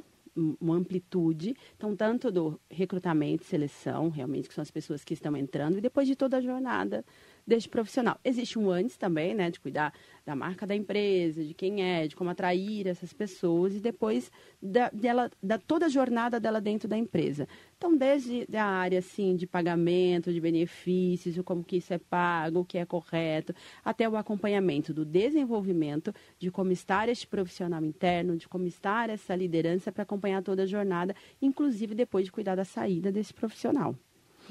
uma 0.60 0.76
amplitude, 0.76 1.56
então 1.76 1.96
tanto 1.96 2.30
do 2.30 2.58
recrutamento, 2.70 3.44
seleção, 3.44 4.10
realmente 4.10 4.48
que 4.48 4.54
são 4.54 4.62
as 4.62 4.70
pessoas 4.70 5.02
que 5.02 5.12
estão 5.12 5.36
entrando 5.36 5.78
e 5.78 5.80
depois 5.80 6.06
de 6.06 6.14
toda 6.14 6.36
a 6.36 6.40
jornada 6.40 7.04
deste 7.50 7.68
profissional. 7.68 8.16
Existe 8.24 8.56
um 8.56 8.70
antes 8.70 8.96
também, 8.96 9.34
né, 9.34 9.50
de 9.50 9.58
cuidar 9.58 9.92
da 10.24 10.36
marca 10.36 10.64
da 10.64 10.74
empresa, 10.74 11.42
de 11.42 11.52
quem 11.52 11.82
é, 11.82 12.06
de 12.06 12.14
como 12.14 12.30
atrair 12.30 12.86
essas 12.86 13.12
pessoas 13.12 13.74
e 13.74 13.80
depois 13.80 14.30
da, 14.62 14.88
dela, 14.90 15.28
da 15.42 15.58
toda 15.58 15.86
a 15.86 15.88
jornada 15.88 16.38
dela 16.38 16.60
dentro 16.60 16.88
da 16.88 16.96
empresa. 16.96 17.48
Então, 17.76 17.96
desde 17.96 18.46
a 18.56 18.64
área 18.64 19.00
assim 19.00 19.34
de 19.34 19.48
pagamento, 19.48 20.32
de 20.32 20.40
benefícios, 20.40 21.36
como 21.44 21.64
que 21.64 21.78
isso 21.78 21.92
é 21.92 21.98
pago, 21.98 22.60
o 22.60 22.64
que 22.64 22.78
é 22.78 22.86
correto, 22.86 23.52
até 23.84 24.08
o 24.08 24.16
acompanhamento 24.16 24.94
do 24.94 25.04
desenvolvimento 25.04 26.14
de 26.38 26.52
como 26.52 26.70
estar 26.70 27.08
este 27.08 27.26
profissional 27.26 27.84
interno, 27.84 28.36
de 28.36 28.46
como 28.46 28.64
estar 28.68 29.10
essa 29.10 29.34
liderança 29.34 29.90
para 29.90 30.04
acompanhar 30.04 30.40
toda 30.40 30.62
a 30.62 30.66
jornada, 30.66 31.16
inclusive 31.42 31.96
depois 31.96 32.26
de 32.26 32.30
cuidar 32.30 32.54
da 32.54 32.64
saída 32.64 33.10
desse 33.10 33.34
profissional. 33.34 33.96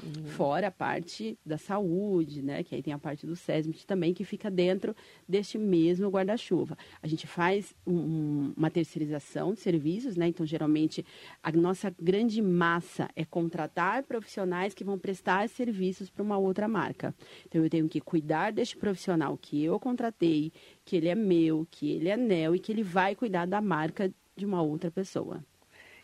Uhum. 0.02 0.24
Fora 0.30 0.68
a 0.68 0.70
parte 0.70 1.38
da 1.44 1.58
saúde, 1.58 2.42
né? 2.42 2.62
Que 2.62 2.74
aí 2.74 2.82
tem 2.82 2.92
a 2.92 2.98
parte 2.98 3.26
do 3.26 3.36
SESMIT 3.36 3.86
também, 3.86 4.14
que 4.14 4.24
fica 4.24 4.50
dentro 4.50 4.94
deste 5.28 5.58
mesmo 5.58 6.08
guarda-chuva. 6.08 6.76
A 7.02 7.06
gente 7.06 7.26
faz 7.26 7.74
um, 7.86 8.52
uma 8.56 8.70
terceirização 8.70 9.52
de 9.52 9.60
serviços, 9.60 10.16
né? 10.16 10.28
Então, 10.28 10.46
geralmente, 10.46 11.04
a 11.42 11.52
nossa 11.52 11.94
grande 12.00 12.40
massa 12.40 13.08
é 13.14 13.24
contratar 13.24 14.02
profissionais 14.04 14.72
que 14.72 14.84
vão 14.84 14.98
prestar 14.98 15.48
serviços 15.48 16.08
para 16.08 16.22
uma 16.22 16.38
outra 16.38 16.66
marca. 16.66 17.14
Então, 17.46 17.62
eu 17.62 17.70
tenho 17.70 17.88
que 17.88 18.00
cuidar 18.00 18.52
deste 18.52 18.76
profissional 18.76 19.36
que 19.36 19.62
eu 19.62 19.78
contratei, 19.78 20.52
que 20.84 20.96
ele 20.96 21.08
é 21.08 21.14
meu, 21.14 21.66
que 21.70 21.90
ele 21.90 22.08
é 22.08 22.16
NEL 22.16 22.54
e 22.54 22.58
que 22.58 22.72
ele 22.72 22.82
vai 22.82 23.14
cuidar 23.14 23.46
da 23.46 23.60
marca 23.60 24.12
de 24.36 24.46
uma 24.46 24.62
outra 24.62 24.90
pessoa. 24.90 25.44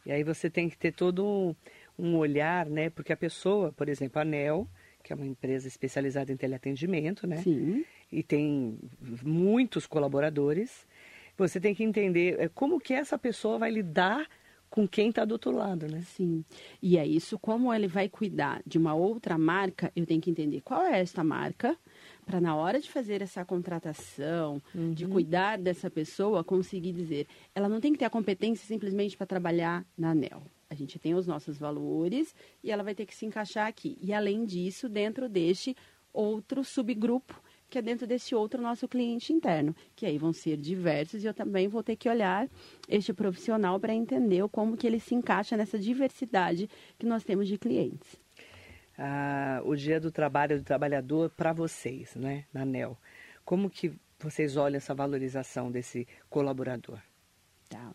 E 0.04 0.12
aí 0.12 0.22
você 0.22 0.48
tem 0.48 0.68
que 0.68 0.78
ter 0.78 0.92
todo 0.92 1.56
um 1.98 2.16
olhar, 2.16 2.66
né? 2.66 2.90
Porque 2.90 3.12
a 3.12 3.16
pessoa, 3.16 3.72
por 3.72 3.88
exemplo, 3.88 4.20
a 4.20 4.24
NEL, 4.24 4.68
que 5.02 5.12
é 5.12 5.16
uma 5.16 5.26
empresa 5.26 5.68
especializada 5.68 6.32
em 6.32 6.36
teleatendimento, 6.36 7.26
né? 7.26 7.38
Sim. 7.38 7.84
E 8.10 8.22
tem 8.22 8.78
muitos 9.22 9.86
colaboradores. 9.86 10.86
Você 11.36 11.60
tem 11.60 11.74
que 11.74 11.84
entender 11.84 12.40
é, 12.40 12.48
como 12.48 12.80
que 12.80 12.92
essa 12.92 13.18
pessoa 13.18 13.58
vai 13.58 13.70
lidar 13.70 14.26
com 14.68 14.86
quem 14.86 15.10
está 15.10 15.24
do 15.24 15.32
outro 15.32 15.52
lado, 15.52 15.86
né? 15.86 16.02
Sim. 16.02 16.44
E 16.82 16.98
é 16.98 17.06
isso, 17.06 17.38
como 17.38 17.72
ele 17.72 17.86
vai 17.86 18.08
cuidar 18.08 18.60
de 18.66 18.78
uma 18.78 18.94
outra 18.94 19.38
marca, 19.38 19.92
eu 19.94 20.04
tenho 20.04 20.20
que 20.20 20.30
entender 20.30 20.60
qual 20.60 20.82
é 20.82 21.00
esta 21.00 21.22
marca, 21.22 21.76
para 22.26 22.40
na 22.40 22.56
hora 22.56 22.80
de 22.80 22.90
fazer 22.90 23.22
essa 23.22 23.44
contratação, 23.44 24.60
uhum. 24.74 24.92
de 24.92 25.06
cuidar 25.06 25.56
dessa 25.56 25.88
pessoa, 25.88 26.42
conseguir 26.42 26.92
dizer, 26.92 27.26
ela 27.54 27.68
não 27.68 27.80
tem 27.80 27.92
que 27.92 27.98
ter 27.98 28.04
a 28.04 28.10
competência 28.10 28.66
simplesmente 28.66 29.16
para 29.16 29.26
trabalhar 29.26 29.86
na 29.96 30.10
ANEL. 30.10 30.42
A 30.68 30.74
gente 30.74 30.98
tem 30.98 31.14
os 31.14 31.26
nossos 31.26 31.56
valores 31.58 32.34
e 32.62 32.70
ela 32.70 32.82
vai 32.82 32.94
ter 32.94 33.06
que 33.06 33.14
se 33.14 33.24
encaixar 33.24 33.66
aqui. 33.66 33.96
E 34.00 34.12
além 34.12 34.44
disso, 34.44 34.88
dentro 34.88 35.28
deste 35.28 35.76
outro 36.12 36.64
subgrupo 36.64 37.40
que 37.68 37.78
é 37.78 37.82
dentro 37.82 38.06
desse 38.06 38.34
outro 38.34 38.62
nosso 38.62 38.86
cliente 38.86 39.32
interno, 39.32 39.74
que 39.94 40.06
aí 40.06 40.18
vão 40.18 40.32
ser 40.32 40.56
diversos 40.56 41.24
e 41.24 41.26
eu 41.26 41.34
também 41.34 41.68
vou 41.68 41.82
ter 41.82 41.96
que 41.96 42.08
olhar 42.08 42.48
este 42.88 43.12
profissional 43.12 43.78
para 43.80 43.94
entender 43.94 44.46
como 44.48 44.76
que 44.76 44.86
ele 44.86 45.00
se 45.00 45.14
encaixa 45.14 45.56
nessa 45.56 45.78
diversidade 45.78 46.70
que 46.98 47.06
nós 47.06 47.24
temos 47.24 47.48
de 47.48 47.58
clientes. 47.58 48.16
Ah, 48.98 49.60
o 49.64 49.74
Dia 49.74 50.00
do 50.00 50.10
Trabalho 50.10 50.58
do 50.58 50.64
Trabalhador 50.64 51.30
para 51.30 51.52
vocês, 51.52 52.14
né, 52.14 52.44
na 52.52 52.64
NEL. 52.64 52.96
Como 53.44 53.68
que 53.68 53.92
vocês 54.18 54.56
olham 54.56 54.76
essa 54.76 54.94
valorização 54.94 55.70
desse 55.70 56.06
colaborador? 56.30 56.98
Tá. 57.68 57.92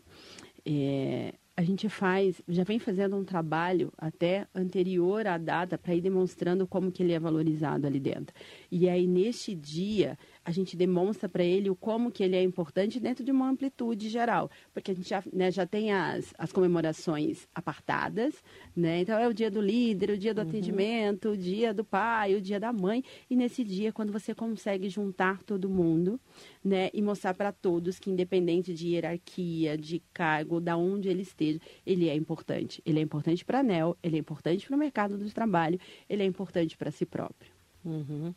É, 0.65 1.33
a 1.55 1.63
gente 1.63 1.89
faz, 1.89 2.41
já 2.47 2.63
vem 2.63 2.79
fazendo 2.79 3.15
um 3.15 3.23
trabalho 3.23 3.91
até 3.97 4.47
anterior 4.55 5.27
à 5.27 5.37
data 5.37 5.77
para 5.77 5.93
ir 5.93 6.01
demonstrando 6.01 6.65
como 6.65 6.91
que 6.91 7.03
ele 7.03 7.13
é 7.13 7.19
valorizado 7.19 7.85
ali 7.85 7.99
dentro. 7.99 8.35
E 8.71 8.87
aí 8.87 9.05
neste 9.05 9.53
dia 9.53 10.17
a 10.43 10.51
gente 10.51 10.75
demonstra 10.75 11.29
para 11.29 11.43
ele 11.43 11.69
o 11.69 11.75
como 11.75 12.11
que 12.11 12.23
ele 12.23 12.35
é 12.35 12.41
importante 12.41 12.99
dentro 12.99 13.23
de 13.23 13.31
uma 13.31 13.49
amplitude 13.49 14.09
geral, 14.09 14.49
porque 14.73 14.91
a 14.91 14.95
gente 14.95 15.07
já, 15.07 15.23
né, 15.31 15.51
já 15.51 15.65
tem 15.65 15.91
as, 15.91 16.33
as 16.37 16.51
comemorações 16.51 17.47
apartadas, 17.53 18.43
né? 18.75 19.01
Então 19.01 19.17
é 19.19 19.27
o 19.27 19.33
dia 19.33 19.51
do 19.51 19.61
líder, 19.61 20.09
o 20.09 20.17
dia 20.17 20.33
do 20.33 20.41
uhum. 20.41 20.47
atendimento, 20.47 21.29
o 21.29 21.37
dia 21.37 21.73
do 21.73 21.83
pai, 21.83 22.35
o 22.35 22.41
dia 22.41 22.59
da 22.59 22.73
mãe, 22.73 23.03
e 23.29 23.35
nesse 23.35 23.63
dia 23.63 23.91
quando 23.91 24.11
você 24.11 24.33
consegue 24.33 24.89
juntar 24.89 25.43
todo 25.43 25.69
mundo, 25.69 26.19
né, 26.63 26.89
e 26.93 27.01
mostrar 27.01 27.33
para 27.33 27.51
todos 27.51 27.99
que 27.99 28.09
independente 28.09 28.73
de 28.73 28.89
hierarquia, 28.89 29.77
de 29.77 30.01
cargo, 30.13 30.59
da 30.59 30.75
onde 30.75 31.07
ele 31.07 31.21
esteja, 31.21 31.59
ele 31.85 32.09
é 32.09 32.15
importante. 32.15 32.81
Ele 32.85 32.99
é 32.99 33.01
importante 33.01 33.45
para 33.45 33.59
a 33.59 33.61
ANEL, 33.61 33.97
ele 34.01 34.15
é 34.15 34.19
importante 34.19 34.65
para 34.65 34.75
o 34.75 34.79
mercado 34.79 35.17
do 35.17 35.29
trabalho, 35.31 35.79
ele 36.09 36.23
é 36.23 36.25
importante 36.25 36.75
para 36.77 36.91
si 36.91 37.05
próprio. 37.05 37.51
Uhum. 37.83 38.33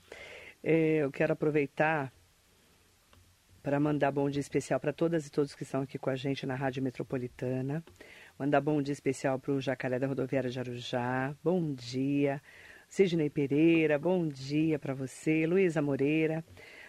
É, 0.67 0.97
eu 1.03 1.13
quero 1.13 1.35
aproveitar 1.35 2.11
para 3.63 3.79
mandar 3.79 4.11
bom 4.11 4.31
dia 4.31 4.41
especial 4.41 4.81
para 4.81 4.95
todas 4.95 5.27
e 5.27 5.31
todos 5.31 5.55
que 5.55 5.63
estão 5.63 5.83
aqui 5.83 5.99
com 5.99 6.09
a 6.09 6.17
gente 6.17 6.47
na 6.47 6.55
Rádio 6.55 6.83
Metropolitana. 6.83 7.85
Mandar 8.39 8.63
bom 8.63 8.81
dia 8.81 8.95
especial 8.95 9.39
para 9.39 9.53
o 9.53 9.61
Jacaré 9.61 9.99
da 9.99 10.07
Rodoviária 10.07 10.49
de 10.49 10.59
Arujá. 10.59 11.37
Bom 11.45 11.75
dia. 11.75 12.41
Sidney 12.89 13.29
Pereira, 13.29 13.99
bom 13.99 14.27
dia 14.27 14.79
para 14.79 14.95
você. 14.95 15.47
Luísa 15.47 15.83
Moreira, 15.83 16.43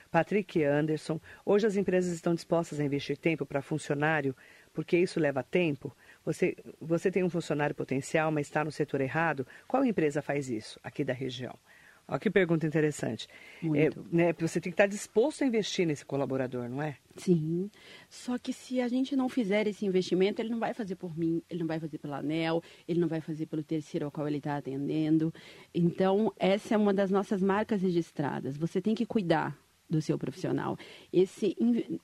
Patrick 0.10 0.64
Anderson. 0.64 1.20
Hoje 1.46 1.68
as 1.68 1.76
empresas 1.76 2.14
estão 2.14 2.34
dispostas 2.34 2.80
a 2.80 2.84
investir 2.86 3.18
tempo 3.18 3.46
para 3.46 3.62
funcionário, 3.62 4.34
porque 4.74 4.98
isso 4.98 5.20
leva 5.20 5.44
tempo. 5.44 5.94
Você, 6.24 6.56
você 6.80 7.12
tem 7.12 7.26
um 7.26 7.30
funcionário 7.30 7.76
potencial, 7.76 8.32
mas 8.32 8.48
está 8.48 8.64
no 8.64 8.72
setor 8.72 9.02
errado. 9.02 9.46
Qual 9.68 9.84
empresa 9.84 10.22
faz 10.22 10.50
isso 10.50 10.80
aqui 10.82 11.04
da 11.04 11.14
região? 11.14 11.60
Olha 12.08 12.20
que 12.20 12.30
pergunta 12.30 12.68
interessante. 12.68 13.28
É, 13.64 13.90
né, 14.12 14.34
você 14.34 14.62
tem 14.62 14.72
que 14.72 14.76
estar 14.76 14.86
disposto 14.86 15.44
a 15.44 15.48
investir 15.48 15.88
nesse 15.88 16.06
colaborador, 16.06 16.70
não 16.70 16.82
é? 16.82 16.98
Sim. 17.18 17.70
Só 18.10 18.38
que 18.38 18.54
se 18.54 18.80
a 18.80 18.88
gente 18.88 19.16
não 19.16 19.28
fizer 19.28 19.66
esse 19.68 19.86
investimento, 19.86 20.40
ele 20.40 20.50
não 20.50 20.60
vai 20.60 20.74
fazer 20.74 20.96
por 20.96 21.18
mim, 21.18 21.42
ele 21.50 21.62
não 21.62 21.68
vai 21.68 21.80
fazer 21.80 21.98
pela 21.98 22.20
ANEL, 22.20 22.62
ele 22.88 23.00
não 23.00 23.08
vai 23.08 23.22
fazer 23.22 23.48
pelo 23.48 23.64
terceiro 23.64 24.06
ao 24.06 24.12
qual 24.12 24.28
ele 24.28 24.38
está 24.38 24.58
atendendo. 24.58 25.34
Então, 25.74 26.32
essa 26.38 26.76
é 26.76 26.78
uma 26.78 26.94
das 26.94 27.10
nossas 27.10 27.42
marcas 27.42 27.82
registradas. 27.82 28.56
Você 28.56 28.80
tem 28.80 28.94
que 28.94 29.06
cuidar 29.06 29.58
do 29.90 30.02
seu 30.02 30.18
profissional. 30.18 30.78
Esse, 31.12 31.56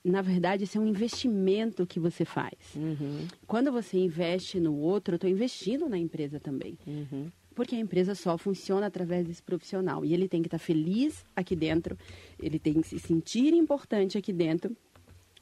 na 0.03 0.22
verdade, 0.22 0.63
esse 0.63 0.77
é 0.77 0.81
um 0.81 0.88
investimento 0.88 1.86
que 1.86 2.00
você 2.00 2.25
faz. 2.25 2.53
Uhum. 2.75 3.27
Quando 3.46 3.72
você 3.72 3.98
investe 3.98 4.60
no 4.60 4.75
outro, 4.75 5.13
eu 5.13 5.17
estou 5.17 5.29
investindo 5.29 5.88
na 5.89 5.98
empresa 5.98 6.39
também. 6.39 6.77
Uhum 6.88 7.29
porque 7.61 7.75
a 7.75 7.79
empresa 7.79 8.15
só 8.15 8.39
funciona 8.39 8.87
através 8.87 9.27
desse 9.27 9.43
profissional. 9.43 10.03
E 10.03 10.15
ele 10.15 10.27
tem 10.27 10.41
que 10.41 10.47
estar 10.47 10.57
feliz 10.57 11.23
aqui 11.35 11.55
dentro, 11.55 11.95
ele 12.41 12.57
tem 12.57 12.81
que 12.81 12.87
se 12.87 12.97
sentir 12.97 13.53
importante 13.53 14.17
aqui 14.17 14.33
dentro, 14.33 14.75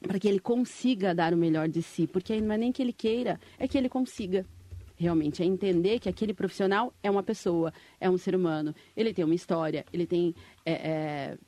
para 0.02 0.18
que 0.18 0.28
ele 0.28 0.38
consiga 0.38 1.14
dar 1.14 1.32
o 1.32 1.36
melhor 1.38 1.66
de 1.66 1.80
si. 1.80 2.06
Porque 2.06 2.38
não 2.38 2.54
é 2.54 2.58
nem 2.58 2.72
que 2.72 2.82
ele 2.82 2.92
queira, 2.92 3.40
é 3.58 3.66
que 3.66 3.78
ele 3.78 3.88
consiga. 3.88 4.44
Realmente, 4.96 5.42
é 5.42 5.46
entender 5.46 5.98
que 5.98 6.10
aquele 6.10 6.34
profissional 6.34 6.92
é 7.02 7.10
uma 7.10 7.22
pessoa, 7.22 7.72
é 7.98 8.10
um 8.10 8.18
ser 8.18 8.34
humano. 8.34 8.74
Ele 8.94 9.14
tem 9.14 9.24
uma 9.24 9.34
história, 9.34 9.86
ele 9.90 10.06
tem 10.06 10.34
é, 10.66 10.72
é, 10.72 11.38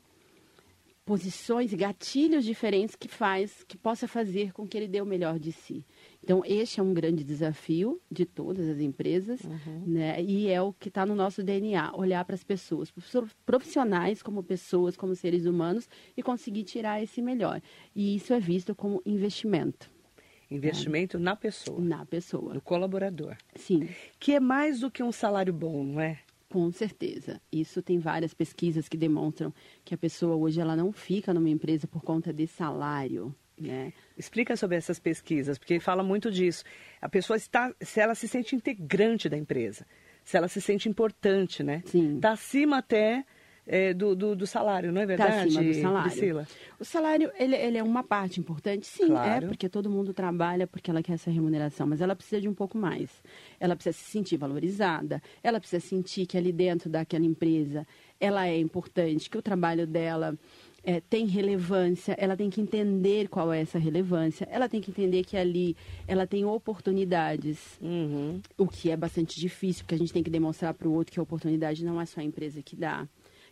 posições 1.04 1.70
e 1.70 1.76
gatilhos 1.76 2.46
diferentes 2.46 2.96
que 2.96 3.08
faz, 3.08 3.62
que 3.68 3.76
possa 3.76 4.08
fazer 4.08 4.54
com 4.54 4.66
que 4.66 4.78
ele 4.78 4.88
dê 4.88 5.02
o 5.02 5.06
melhor 5.06 5.38
de 5.38 5.52
si. 5.52 5.84
Então, 6.22 6.42
este 6.44 6.78
é 6.78 6.82
um 6.82 6.94
grande 6.94 7.24
desafio 7.24 8.00
de 8.10 8.24
todas 8.24 8.68
as 8.68 8.78
empresas, 8.78 9.40
uhum. 9.42 9.82
né? 9.86 10.22
E 10.22 10.48
é 10.48 10.62
o 10.62 10.72
que 10.72 10.88
está 10.88 11.04
no 11.04 11.16
nosso 11.16 11.42
DNA, 11.42 11.96
olhar 11.96 12.24
para 12.24 12.36
as 12.36 12.44
pessoas, 12.44 12.92
profissionais 13.44 14.22
como 14.22 14.42
pessoas, 14.42 14.96
como 14.96 15.16
seres 15.16 15.46
humanos, 15.46 15.88
e 16.16 16.22
conseguir 16.22 16.62
tirar 16.62 17.02
esse 17.02 17.20
melhor. 17.20 17.60
E 17.94 18.14
isso 18.14 18.32
é 18.32 18.38
visto 18.38 18.74
como 18.74 19.02
investimento. 19.04 19.90
Investimento 20.48 21.18
na 21.18 21.34
pessoa. 21.34 21.80
Na 21.80 22.06
pessoa. 22.06 22.54
No 22.54 22.60
colaborador. 22.60 23.36
Sim. 23.56 23.88
Que 24.20 24.34
é 24.34 24.40
mais 24.40 24.80
do 24.80 24.90
que 24.90 25.02
um 25.02 25.10
salário 25.10 25.52
bom, 25.52 25.82
não 25.82 26.00
é? 26.00 26.18
Com 26.48 26.70
certeza. 26.70 27.40
Isso 27.50 27.82
tem 27.82 27.98
várias 27.98 28.34
pesquisas 28.34 28.86
que 28.86 28.96
demonstram 28.96 29.54
que 29.84 29.94
a 29.94 29.98
pessoa 29.98 30.36
hoje 30.36 30.60
ela 30.60 30.76
não 30.76 30.92
fica 30.92 31.32
numa 31.32 31.48
empresa 31.48 31.88
por 31.88 32.02
conta 32.02 32.32
de 32.32 32.46
salário. 32.46 33.34
Né? 33.58 33.92
Explica 34.16 34.56
sobre 34.56 34.76
essas 34.76 34.98
pesquisas, 34.98 35.58
porque 35.58 35.78
fala 35.78 36.02
muito 36.02 36.30
disso. 36.30 36.64
A 37.00 37.08
pessoa 37.08 37.36
está, 37.36 37.72
se 37.80 38.00
ela 38.00 38.14
se 38.14 38.26
sente 38.26 38.56
integrante 38.56 39.28
da 39.28 39.36
empresa, 39.36 39.86
se 40.24 40.36
ela 40.36 40.48
se 40.48 40.60
sente 40.60 40.88
importante, 40.88 41.62
né? 41.62 41.82
Sim. 41.86 42.16
Está 42.16 42.32
acima 42.32 42.78
até 42.78 43.24
é, 43.66 43.94
do, 43.94 44.14
do, 44.16 44.34
do, 44.34 44.46
salário, 44.46 44.90
não 44.90 45.00
é 45.00 45.06
verdade, 45.06 45.32
tá 45.32 45.42
acima 45.42 45.62
do 45.62 45.74
salário. 45.74 46.10
Priscila? 46.10 46.46
O 46.80 46.84
salário, 46.84 47.30
ele, 47.38 47.54
ele, 47.54 47.78
é 47.78 47.82
uma 47.82 48.02
parte 48.02 48.40
importante, 48.40 48.86
sim, 48.86 49.04
é, 49.04 49.08
claro. 49.08 49.44
é, 49.44 49.48
porque 49.48 49.68
todo 49.68 49.88
mundo 49.88 50.12
trabalha 50.12 50.66
porque 50.66 50.90
ela 50.90 51.02
quer 51.02 51.12
essa 51.12 51.30
remuneração, 51.30 51.86
mas 51.86 52.00
ela 52.00 52.16
precisa 52.16 52.40
de 52.40 52.48
um 52.48 52.54
pouco 52.54 52.76
mais. 52.76 53.22
Ela 53.60 53.76
precisa 53.76 53.96
se 53.96 54.04
sentir 54.04 54.36
valorizada, 54.36 55.22
ela 55.42 55.60
precisa 55.60 55.84
sentir 55.84 56.26
que 56.26 56.36
ali 56.36 56.52
dentro 56.52 56.90
daquela 56.90 57.24
empresa 57.24 57.86
ela 58.18 58.46
é 58.46 58.58
importante, 58.58 59.30
que 59.30 59.38
o 59.38 59.42
trabalho 59.42 59.86
dela 59.86 60.36
é, 60.84 61.00
tem 61.00 61.26
relevância, 61.26 62.14
ela 62.18 62.36
tem 62.36 62.50
que 62.50 62.60
entender 62.60 63.28
qual 63.28 63.52
é 63.52 63.60
essa 63.60 63.78
relevância, 63.78 64.46
ela 64.50 64.68
tem 64.68 64.80
que 64.80 64.90
entender 64.90 65.24
que 65.24 65.36
ali 65.36 65.76
ela 66.06 66.26
tem 66.26 66.44
oportunidades, 66.44 67.78
uhum. 67.80 68.40
o 68.58 68.66
que 68.66 68.90
é 68.90 68.96
bastante 68.96 69.38
difícil, 69.38 69.84
porque 69.84 69.94
a 69.94 69.98
gente 69.98 70.12
tem 70.12 70.22
que 70.22 70.30
demonstrar 70.30 70.74
para 70.74 70.88
o 70.88 70.92
outro 70.92 71.12
que 71.12 71.20
a 71.20 71.22
oportunidade 71.22 71.84
não 71.84 72.00
é 72.00 72.06
só 72.06 72.20
a 72.20 72.24
empresa 72.24 72.62
que 72.62 72.74
dá, 72.74 73.08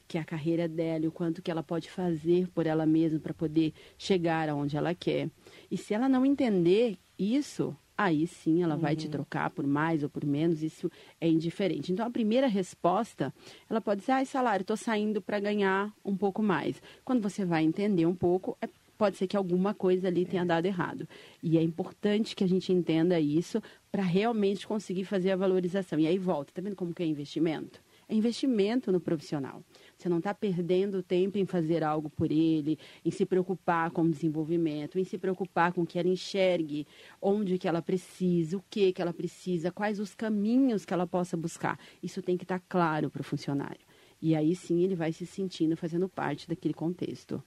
que 0.09 0.19
é 0.19 0.21
a 0.21 0.25
carreira 0.25 0.67
dela, 0.67 1.07
o 1.07 1.13
quanto 1.13 1.41
que 1.41 1.51
ela 1.51 1.63
pode 1.63 1.89
fazer 1.89 2.49
por 2.49 2.67
ela 2.67 2.85
mesma 2.85 3.21
para 3.21 3.33
poder 3.33 3.73
chegar 3.97 4.49
aonde 4.49 4.77
ela 4.77 4.93
quer. 4.93 5.31
E 5.71 5.77
se 5.77 5.95
ela 5.95 6.09
não 6.09 6.27
entender 6.27 6.99
isso, 7.17 7.77
aí 8.01 8.27
sim 8.27 8.63
ela 8.63 8.77
uhum. 8.77 8.81
vai 8.81 8.97
te 8.97 9.05
uhum. 9.05 9.11
trocar 9.11 9.51
por 9.51 9.67
mais 9.67 10.03
ou 10.03 10.09
por 10.09 10.25
menos, 10.25 10.63
isso 10.63 10.91
é 11.21 11.29
indiferente. 11.29 11.93
Então 11.93 12.07
a 12.07 12.11
primeira 12.11 12.47
resposta, 12.47 13.33
ela 13.69 13.81
pode 13.81 14.03
ser, 14.03 14.13
ai 14.13 14.25
salário, 14.25 14.63
estou 14.63 14.77
saindo 14.77 15.21
para 15.21 15.39
ganhar 15.39 15.93
um 16.03 16.17
pouco 16.17 16.43
mais. 16.43 16.81
Quando 17.05 17.21
você 17.21 17.45
vai 17.45 17.63
entender 17.63 18.07
um 18.07 18.15
pouco, 18.15 18.57
é, 18.63 18.69
pode 18.97 19.19
ser 19.19 19.27
que 19.27 19.37
alguma 19.37 19.75
coisa 19.75 20.09
ali 20.09 20.25
tenha 20.25 20.47
dado 20.47 20.65
errado. 20.65 21.07
E 21.43 21.59
é 21.59 21.63
importante 21.63 22.35
que 22.35 22.43
a 22.43 22.49
gente 22.49 22.73
entenda 22.73 23.21
isso 23.21 23.63
para 23.93 24.03
realmente 24.03 24.67
conseguir 24.67 25.05
fazer 25.05 25.31
a 25.31 25.37
valorização. 25.37 25.99
E 25.99 26.07
aí 26.07 26.17
volta, 26.17 26.53
tá 26.55 26.63
vendo 26.63 26.77
como 26.77 26.95
que 26.95 27.03
é 27.03 27.07
investimento? 27.07 27.83
É 28.09 28.15
investimento 28.15 28.91
no 28.91 28.99
profissional. 28.99 29.63
Você 30.01 30.09
não 30.09 30.17
está 30.17 30.33
perdendo 30.33 31.03
tempo 31.03 31.37
em 31.37 31.45
fazer 31.45 31.85
algo 31.85 32.09
por 32.09 32.33
ele, 32.33 32.79
em 33.05 33.11
se 33.11 33.27
preocupar 33.27 33.91
com 33.91 34.01
o 34.01 34.11
desenvolvimento, 34.11 34.99
em 34.99 35.05
se 35.05 35.19
preocupar 35.19 35.75
com 35.75 35.85
que 35.85 35.99
ela 35.99 36.09
enxergue 36.09 36.87
onde 37.21 37.59
que 37.59 37.69
ela 37.69 37.83
precisa, 37.83 38.57
o 38.57 38.65
que 38.71 38.95
que 38.95 39.03
ela 39.03 39.13
precisa, 39.13 39.71
quais 39.71 40.01
os 40.01 40.15
caminhos 40.15 40.87
que 40.87 40.95
ela 40.95 41.07
possa 41.07 41.37
buscar. 41.37 41.79
Isso 42.03 42.23
tem 42.23 42.39
que 42.39 42.45
estar 42.45 42.61
tá 42.61 42.65
claro 42.67 43.11
para 43.11 43.21
o 43.21 43.25
funcionário. 43.25 43.81
E 44.23 44.35
aí 44.35 44.57
sim 44.57 44.83
ele 44.83 44.95
vai 44.95 45.13
se 45.13 45.27
sentindo 45.27 45.77
fazendo 45.77 46.09
parte 46.09 46.49
daquele 46.49 46.73
contexto. 46.73 47.43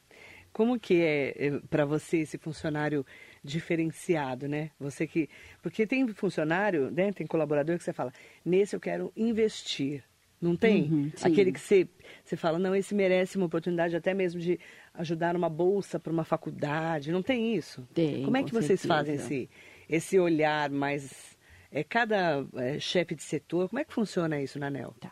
Como 0.52 0.80
que 0.80 1.02
é, 1.02 1.48
é 1.48 1.60
para 1.72 1.86
você 1.86 2.18
esse 2.18 2.38
funcionário 2.38 3.04
diferenciado, 3.44 4.48
né? 4.48 4.70
Você 4.80 5.08
que 5.08 5.28
porque 5.64 5.88
tem 5.88 6.08
funcionário, 6.10 6.92
né, 6.92 7.12
tem 7.12 7.26
colaborador 7.26 7.80
que 7.80 7.84
você 7.84 7.94
fala, 7.94 8.14
nesse 8.46 8.76
eu 8.76 8.80
quero 8.80 9.12
investir, 9.18 10.04
Não 10.44 10.58
tem? 10.58 10.84
Uhum. 10.84 11.12
Aquele 11.22 11.54
que 11.54 11.60
você, 11.60 11.88
você 12.22 12.36
fala, 12.36 12.60
não, 12.60 12.76
esse 12.76 12.94
merece 12.94 13.38
uma 13.38 13.46
oportunidade 13.46 13.96
até 13.96 14.14
mesmo 14.14 14.42
de 14.42 14.60
ajudar 14.94 15.34
numa 15.34 15.48
bolsa 15.48 15.98
para 15.98 16.12
uma 16.12 16.26
faculdade. 16.26 17.14
Não 17.14 17.24
tem 17.24 17.56
isso? 17.56 17.88
Tem, 17.94 18.26
Como 18.26 18.36
é 18.36 18.44
que 18.44 18.52
com 18.52 18.58
vocês 18.58 18.82
certeza. 18.82 18.88
fazem 18.88 19.16
esse, 19.16 19.50
esse 19.90 20.20
olhar 20.20 20.70
mais... 20.70 21.38
É, 21.72 21.84
cada 21.84 22.46
é, 22.56 22.78
chefe 22.78 23.16
de 23.16 23.24
setor, 23.24 23.70
como 23.70 23.80
é 23.80 23.86
que 23.86 23.94
funciona 23.94 24.40
isso 24.42 24.60
na 24.60 24.68
ANEL? 24.68 24.94
Tá. 25.00 25.12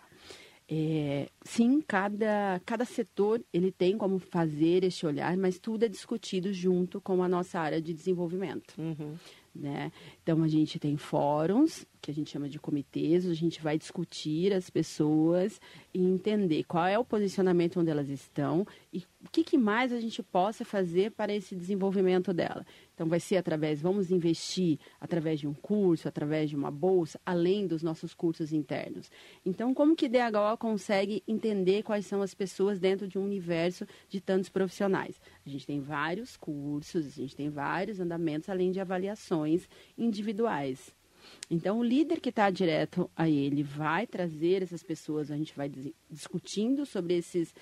É, 0.70 1.28
sim, 1.44 1.82
cada, 1.86 2.62
cada 2.66 2.86
setor 2.86 3.42
ele 3.52 3.72
tem 3.72 3.98
como 3.98 4.20
fazer 4.20 4.84
este 4.84 5.06
olhar, 5.06 5.36
mas 5.38 5.60
tudo 5.60 5.84
é 5.84 5.90
discutido 5.90 6.54
junto 6.54 7.02
com 7.02 7.24
a 7.24 7.28
nossa 7.28 7.60
área 7.60 7.82
de 7.82 7.94
desenvolvimento. 7.94 8.74
Uhum. 8.78 9.16
Né? 9.54 9.92
Então 10.24 10.42
a 10.44 10.48
gente 10.48 10.80
tem 10.80 10.96
fóruns 10.96 11.86
que 12.02 12.10
a 12.10 12.14
gente 12.14 12.32
chama 12.32 12.50
de 12.50 12.58
comitês, 12.58 13.28
a 13.28 13.34
gente 13.34 13.62
vai 13.62 13.78
discutir 13.78 14.54
as 14.54 14.70
pessoas 14.70 15.62
e 15.94 16.00
entender 16.02 16.64
qual 16.64 16.88
é 16.88 16.98
o 16.98 17.06
posicionamento 17.06 17.80
onde 17.80 17.92
elas 17.92 18.10
estão 18.10 18.66
e 18.92 19.06
o 19.24 19.30
que, 19.32 19.44
que 19.44 19.58
mais 19.58 19.92
a 19.94 20.00
gente 20.00 20.24
possa 20.24 20.66
fazer 20.66 21.12
para 21.12 21.34
esse 21.34 21.56
desenvolvimento 21.56 22.34
dela. 22.34 22.66
Então 23.02 23.10
vai 23.10 23.20
ser 23.20 23.38
através, 23.38 23.82
vamos 23.82 24.12
investir 24.12 24.78
através 25.00 25.40
de 25.40 25.48
um 25.48 25.56
curso, 25.56 26.08
através 26.08 26.52
de 26.52 26.56
uma 26.56 26.70
bolsa, 26.70 27.20
além 27.26 27.66
dos 27.66 27.82
nossos 27.82 28.14
cursos 28.14 28.54
internos. 28.54 29.10
Então 29.44 29.74
como 29.74 29.96
que 29.96 30.08
DHO 30.08 30.56
consegue 30.60 31.24
entender 31.28 31.82
quais 31.82 32.06
são 32.06 32.22
as 32.22 32.36
pessoas 32.36 32.80
dentro 32.80 33.08
de 33.08 33.18
um 33.18 33.24
universo 33.24 33.88
de 34.08 34.22
tantos 34.22 34.50
profissionais? 34.50 35.20
A 35.44 35.50
gente 35.50 35.66
tem 35.66 35.80
vários 35.80 36.38
cursos, 36.38 37.08
a 37.08 37.10
gente 37.10 37.36
tem 37.36 37.50
vários 37.50 38.00
andamentos, 38.00 38.50
além 38.50 38.72
de 38.72 38.80
avaliações 38.80 39.68
individuais. 39.98 40.94
Então, 41.50 41.80
o 41.80 41.84
líder 41.84 42.20
que 42.20 42.30
está 42.30 42.50
direto 42.50 43.10
a 43.16 43.30
ele 43.30 43.64
vai 43.64 44.08
trazer 44.08 44.64
essas 44.64 44.82
pessoas, 44.82 45.30
a 45.30 45.38
gente 45.38 45.56
vai 45.56 45.70
dis- 45.70 45.94
discutindo 46.10 46.86
sobre 46.86 47.16
esses, 47.16 47.54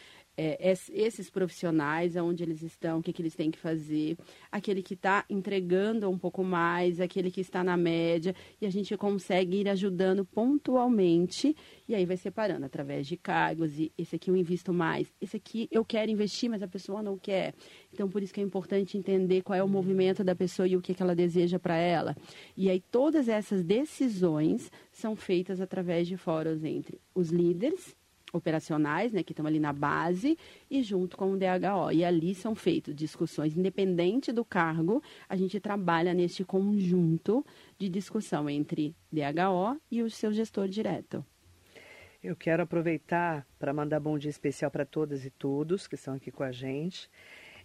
é, 0.41 0.71
es- 0.71 0.89
esses 0.93 1.29
profissionais, 1.29 2.15
aonde 2.15 2.43
eles 2.43 2.61
estão, 2.61 2.99
o 2.99 3.03
que, 3.03 3.11
que 3.11 3.21
eles 3.21 3.35
têm 3.35 3.51
que 3.51 3.59
fazer, 3.59 4.17
aquele 4.49 4.81
que 4.81 4.93
está 4.93 5.25
entregando 5.29 6.09
um 6.09 6.17
pouco 6.17 6.43
mais, 6.43 7.01
aquele 7.01 7.29
que 7.29 7.41
está 7.41 7.61
na 7.63 7.75
média, 7.75 8.33
e 8.61 8.65
a 8.65 8.69
gente 8.69 8.95
consegue 8.95 9.57
ir 9.57 9.67
ajudando 9.67 10.23
pontualmente, 10.23 11.55
e 11.87 11.93
aí 11.93 12.05
vai 12.05 12.15
separando 12.15 12.65
através 12.65 13.05
de 13.05 13.17
cargos, 13.17 13.77
e 13.77 13.91
esse 13.97 14.15
aqui 14.15 14.29
eu 14.31 14.35
invisto 14.35 14.71
mais, 14.73 15.11
esse 15.19 15.35
aqui 15.35 15.67
eu 15.71 15.83
quero 15.83 16.09
investir, 16.09 16.49
mas 16.49 16.63
a 16.63 16.67
pessoa 16.67 17.03
não 17.03 17.17
quer. 17.17 17.53
Então, 17.93 18.07
por 18.07 18.23
isso 18.23 18.33
que 18.33 18.39
é 18.39 18.43
importante 18.43 18.97
entender 18.97 19.41
qual 19.41 19.57
é 19.57 19.63
o 19.63 19.67
movimento 19.67 20.23
da 20.23 20.35
pessoa 20.35 20.67
e 20.67 20.77
o 20.77 20.81
que, 20.81 20.93
que 20.93 21.03
ela 21.03 21.15
deseja 21.15 21.59
para 21.59 21.75
ela. 21.75 22.15
E 22.55 22.69
aí, 22.69 22.79
todas 22.79 23.27
essas 23.27 23.63
decisões 23.63 24.71
são 24.91 25.15
feitas 25.15 25.59
através 25.59 26.07
de 26.07 26.15
fóruns 26.15 26.63
entre 26.63 27.01
os 27.13 27.29
líderes 27.29 27.98
operacionais, 28.33 29.11
né, 29.11 29.23
que 29.23 29.31
estão 29.31 29.45
ali 29.45 29.59
na 29.59 29.73
base, 29.73 30.37
e 30.69 30.81
junto 30.83 31.17
com 31.17 31.31
o 31.31 31.37
DHO. 31.37 31.91
E 31.91 32.03
ali 32.03 32.33
são 32.35 32.55
feitas 32.55 32.95
discussões, 32.95 33.57
independente 33.57 34.31
do 34.31 34.45
cargo, 34.45 35.01
a 35.27 35.35
gente 35.35 35.59
trabalha 35.59 36.13
neste 36.13 36.43
conjunto 36.43 37.45
de 37.77 37.89
discussão 37.89 38.49
entre 38.49 38.95
DHO 39.11 39.79
e 39.91 40.01
o 40.01 40.09
seu 40.09 40.31
gestor 40.31 40.67
direto. 40.67 41.25
Eu 42.21 42.35
quero 42.35 42.63
aproveitar 42.63 43.47
para 43.57 43.73
mandar 43.73 43.99
bom 43.99 44.17
dia 44.17 44.29
especial 44.29 44.69
para 44.69 44.85
todas 44.85 45.25
e 45.25 45.29
todos 45.29 45.87
que 45.87 45.95
estão 45.95 46.15
aqui 46.15 46.29
com 46.29 46.43
a 46.43 46.51
gente. 46.51 47.09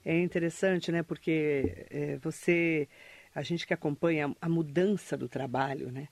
É 0.04 0.16
interessante, 0.20 0.92
né? 0.92 1.02
Porque 1.02 1.86
é, 1.90 2.16
você, 2.18 2.88
a 3.34 3.42
gente 3.42 3.66
que 3.66 3.74
acompanha 3.74 4.32
a 4.40 4.48
mudança 4.48 5.16
do 5.16 5.28
trabalho, 5.28 5.90
né? 5.90 6.08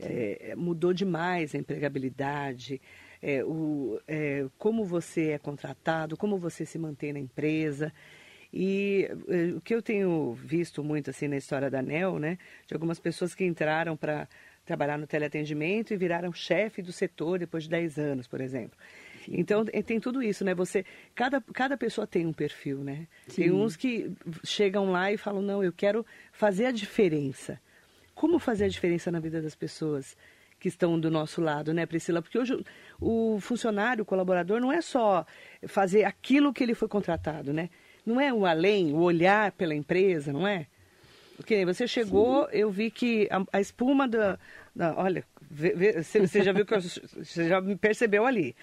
É, 0.00 0.54
mudou 0.54 0.92
demais 0.92 1.54
a 1.54 1.58
empregabilidade, 1.58 2.80
é, 3.22 3.44
o, 3.44 4.00
é, 4.06 4.46
como 4.58 4.84
você 4.84 5.30
é 5.30 5.38
contratado, 5.38 6.16
como 6.16 6.38
você 6.38 6.64
se 6.64 6.78
mantém 6.78 7.12
na 7.12 7.18
empresa. 7.18 7.92
E 8.52 9.08
é, 9.28 9.56
o 9.56 9.60
que 9.60 9.74
eu 9.74 9.82
tenho 9.82 10.32
visto 10.32 10.82
muito 10.82 11.10
assim 11.10 11.28
na 11.28 11.36
história 11.36 11.70
da 11.70 11.82
NEL, 11.82 12.18
né? 12.18 12.38
De 12.66 12.74
algumas 12.74 12.98
pessoas 12.98 13.34
que 13.34 13.44
entraram 13.44 13.96
para 13.96 14.28
trabalhar 14.64 14.98
no 14.98 15.06
teleatendimento 15.06 15.92
e 15.92 15.96
viraram 15.96 16.32
chefe 16.32 16.82
do 16.82 16.92
setor 16.92 17.38
depois 17.38 17.64
de 17.64 17.70
10 17.70 17.98
anos, 17.98 18.26
por 18.26 18.40
exemplo. 18.40 18.78
Então 19.30 19.64
eh, 19.72 19.82
tem 19.82 20.00
tudo 20.00 20.22
isso, 20.22 20.44
né? 20.44 20.54
Você, 20.54 20.84
cada, 21.14 21.40
cada 21.40 21.76
pessoa 21.76 22.06
tem 22.06 22.26
um 22.26 22.32
perfil, 22.32 22.82
né? 22.82 23.06
Tem 23.34 23.48
Sim. 23.48 23.50
uns 23.50 23.76
que 23.76 24.12
chegam 24.44 24.90
lá 24.90 25.12
e 25.12 25.16
falam, 25.16 25.42
não, 25.42 25.62
eu 25.62 25.72
quero 25.72 26.04
fazer 26.32 26.66
a 26.66 26.72
diferença. 26.72 27.60
Como 28.14 28.38
fazer 28.38 28.64
a 28.64 28.68
diferença 28.68 29.10
na 29.10 29.20
vida 29.20 29.40
das 29.42 29.54
pessoas 29.54 30.16
que 30.58 30.68
estão 30.68 30.98
do 30.98 31.10
nosso 31.10 31.40
lado, 31.40 31.72
né, 31.72 31.86
Priscila? 31.86 32.20
Porque 32.22 32.38
hoje 32.38 32.62
o 33.00 33.38
funcionário, 33.40 34.02
o 34.02 34.06
colaborador, 34.06 34.60
não 34.60 34.72
é 34.72 34.80
só 34.80 35.24
fazer 35.66 36.04
aquilo 36.04 36.52
que 36.52 36.62
ele 36.64 36.74
foi 36.74 36.88
contratado, 36.88 37.52
né? 37.52 37.70
Não 38.04 38.20
é 38.20 38.32
o 38.32 38.44
além, 38.46 38.92
o 38.92 38.98
olhar 38.98 39.52
pela 39.52 39.74
empresa, 39.74 40.32
não 40.32 40.46
é? 40.46 40.66
Porque 41.36 41.64
você 41.64 41.86
chegou, 41.86 42.48
eu 42.50 42.70
vi 42.70 42.90
que 42.90 43.28
a, 43.30 43.58
a 43.58 43.60
espuma 43.60 44.08
da, 44.08 44.38
da- 44.74 44.94
olha, 44.96 45.22
vê- 45.48 45.72
vê- 45.74 46.02
você 46.02 46.26
você 46.26 46.42
já 46.42 46.50
viu 46.52 46.66
que 46.66 46.74
eu- 46.74 46.80
você 46.80 47.48
já 47.48 47.60
me 47.60 47.76
percebeu 47.76 48.26
ali. 48.26 48.56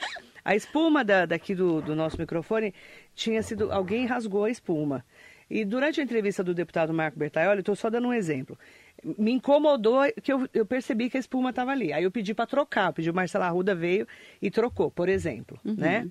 A 0.43 0.55
espuma 0.55 1.03
da, 1.03 1.25
daqui 1.25 1.55
do, 1.55 1.81
do 1.81 1.95
nosso 1.95 2.19
microfone 2.19 2.73
tinha 3.15 3.41
sido 3.41 3.71
alguém 3.71 4.05
rasgou 4.05 4.43
a 4.43 4.49
espuma. 4.49 5.05
E 5.49 5.63
durante 5.63 6.01
a 6.01 6.03
entrevista 6.03 6.43
do 6.43 6.53
deputado 6.53 6.93
Marco 6.93 7.17
Bertaioli, 7.17 7.59
estou 7.61 7.75
só 7.75 7.89
dando 7.89 8.07
um 8.09 8.13
exemplo. 8.13 8.57
Me 9.03 9.31
incomodou 9.31 10.01
que 10.21 10.31
eu, 10.31 10.47
eu 10.53 10.65
percebi 10.65 11.09
que 11.09 11.17
a 11.17 11.19
espuma 11.19 11.49
estava 11.51 11.71
ali. 11.71 11.93
Aí 11.93 12.03
eu 12.03 12.11
pedi 12.11 12.33
para 12.33 12.45
trocar, 12.45 12.87
eu 12.87 12.93
pedi 12.93 13.09
o 13.09 13.13
Marcelo 13.13 13.43
Arruda 13.43 13.75
veio 13.75 14.07
e 14.41 14.49
trocou, 14.49 14.89
por 14.89 15.09
exemplo, 15.09 15.59
né? 15.63 16.07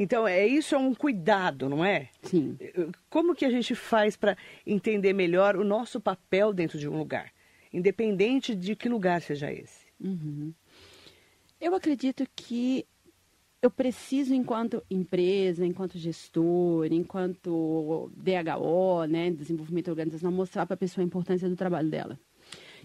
Então, 0.00 0.28
é 0.28 0.46
isso 0.46 0.76
é 0.76 0.78
um 0.78 0.94
cuidado, 0.94 1.68
não 1.68 1.84
é? 1.84 2.08
Sim. 2.22 2.56
Como 3.10 3.34
que 3.34 3.44
a 3.44 3.50
gente 3.50 3.74
faz 3.74 4.16
para 4.16 4.36
entender 4.64 5.12
melhor 5.12 5.56
o 5.56 5.64
nosso 5.64 6.00
papel 6.00 6.52
dentro 6.52 6.78
de 6.78 6.88
um 6.88 6.96
lugar, 6.96 7.32
independente 7.72 8.54
de 8.54 8.76
que 8.76 8.88
lugar 8.88 9.20
seja 9.20 9.52
esse? 9.52 9.86
Uhum. 10.00 10.54
Eu 11.60 11.74
acredito 11.74 12.24
que 12.36 12.86
eu 13.60 13.70
preciso, 13.70 14.32
enquanto 14.34 14.82
empresa, 14.88 15.66
enquanto 15.66 15.98
gestor, 15.98 16.86
enquanto 16.92 18.10
DHO, 18.16 19.04
né, 19.08 19.30
desenvolvimento 19.30 19.88
organizacional, 19.88 20.36
mostrar 20.36 20.64
para 20.64 20.74
a 20.74 20.78
pessoa 20.78 21.02
a 21.02 21.06
importância 21.06 21.48
do 21.48 21.56
trabalho 21.56 21.90
dela. 21.90 22.18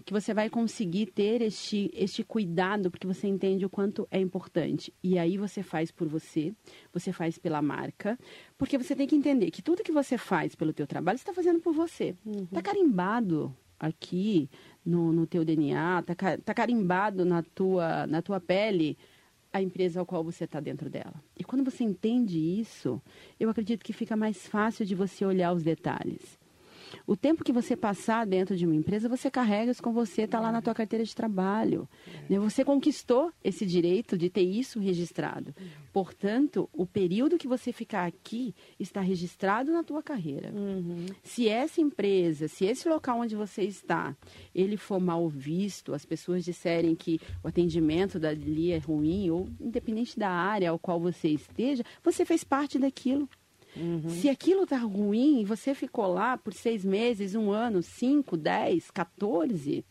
Que 0.04 0.12
você 0.12 0.34
vai 0.34 0.50
conseguir 0.50 1.06
ter 1.06 1.40
este, 1.40 1.90
este 1.94 2.24
cuidado, 2.24 2.90
porque 2.90 3.06
você 3.06 3.28
entende 3.28 3.64
o 3.64 3.70
quanto 3.70 4.06
é 4.10 4.18
importante. 4.18 4.92
E 5.02 5.16
aí 5.16 5.38
você 5.38 5.62
faz 5.62 5.90
por 5.92 6.08
você, 6.08 6.52
você 6.92 7.12
faz 7.12 7.38
pela 7.38 7.62
marca, 7.62 8.18
porque 8.58 8.76
você 8.76 8.96
tem 8.96 9.06
que 9.06 9.16
entender 9.16 9.50
que 9.50 9.62
tudo 9.62 9.84
que 9.84 9.92
você 9.92 10.18
faz 10.18 10.54
pelo 10.56 10.72
teu 10.72 10.86
trabalho, 10.86 11.16
você 11.16 11.22
está 11.22 11.32
fazendo 11.32 11.60
por 11.60 11.72
você. 11.72 12.14
Está 12.42 12.60
carimbado 12.60 13.54
aqui 13.78 14.50
no, 14.84 15.12
no 15.12 15.26
teu 15.26 15.44
DNA, 15.44 16.00
está 16.00 16.36
tá 16.38 16.52
carimbado 16.52 17.24
na 17.24 17.42
tua, 17.42 18.06
na 18.08 18.20
tua 18.20 18.40
pele 18.40 18.98
a 19.54 19.62
empresa 19.62 20.00
ao 20.00 20.04
qual 20.04 20.24
você 20.24 20.44
está 20.44 20.58
dentro 20.58 20.90
dela. 20.90 21.14
E 21.38 21.44
quando 21.44 21.64
você 21.64 21.84
entende 21.84 22.40
isso, 22.40 23.00
eu 23.38 23.48
acredito 23.48 23.84
que 23.84 23.92
fica 23.92 24.16
mais 24.16 24.48
fácil 24.48 24.84
de 24.84 24.96
você 24.96 25.24
olhar 25.24 25.52
os 25.52 25.62
detalhes. 25.62 26.36
O 27.06 27.16
tempo 27.16 27.44
que 27.44 27.52
você 27.52 27.76
passar 27.76 28.26
dentro 28.26 28.56
de 28.56 28.64
uma 28.64 28.74
empresa, 28.74 29.08
você 29.08 29.30
carrega 29.30 29.70
isso 29.70 29.82
com 29.82 29.92
você, 29.92 30.22
está 30.22 30.40
lá 30.40 30.50
na 30.50 30.62
tua 30.62 30.74
carteira 30.74 31.04
de 31.04 31.14
trabalho. 31.14 31.88
Né? 32.28 32.38
Você 32.38 32.64
conquistou 32.64 33.32
esse 33.42 33.66
direito 33.66 34.16
de 34.16 34.30
ter 34.30 34.42
isso 34.42 34.78
registrado. 34.78 35.54
Portanto, 35.92 36.68
o 36.72 36.86
período 36.86 37.38
que 37.38 37.46
você 37.46 37.72
ficar 37.72 38.06
aqui 38.06 38.54
está 38.80 39.00
registrado 39.00 39.72
na 39.72 39.84
tua 39.84 40.02
carreira. 40.02 40.52
Se 41.22 41.48
essa 41.48 41.80
empresa, 41.80 42.48
se 42.48 42.64
esse 42.64 42.88
local 42.88 43.20
onde 43.20 43.36
você 43.36 43.62
está, 43.62 44.16
ele 44.54 44.76
for 44.76 45.00
mal 45.00 45.28
visto, 45.28 45.94
as 45.94 46.04
pessoas 46.04 46.44
disserem 46.44 46.94
que 46.94 47.20
o 47.42 47.48
atendimento 47.48 48.18
dali 48.18 48.72
é 48.72 48.78
ruim, 48.78 49.30
ou 49.30 49.48
independente 49.60 50.18
da 50.18 50.30
área 50.30 50.70
ao 50.70 50.78
qual 50.78 50.98
você 50.98 51.28
esteja, 51.28 51.84
você 52.02 52.24
fez 52.24 52.42
parte 52.42 52.78
daquilo. 52.78 53.28
Se 54.08 54.28
aquilo 54.28 54.64
está 54.64 54.78
ruim 54.78 55.40
e 55.40 55.44
você 55.44 55.74
ficou 55.74 56.06
lá 56.06 56.36
por 56.36 56.54
seis 56.54 56.84
meses, 56.84 57.34
um 57.34 57.50
ano, 57.50 57.82
cinco, 57.82 58.36
dez, 58.36 58.90
14, 58.90 59.84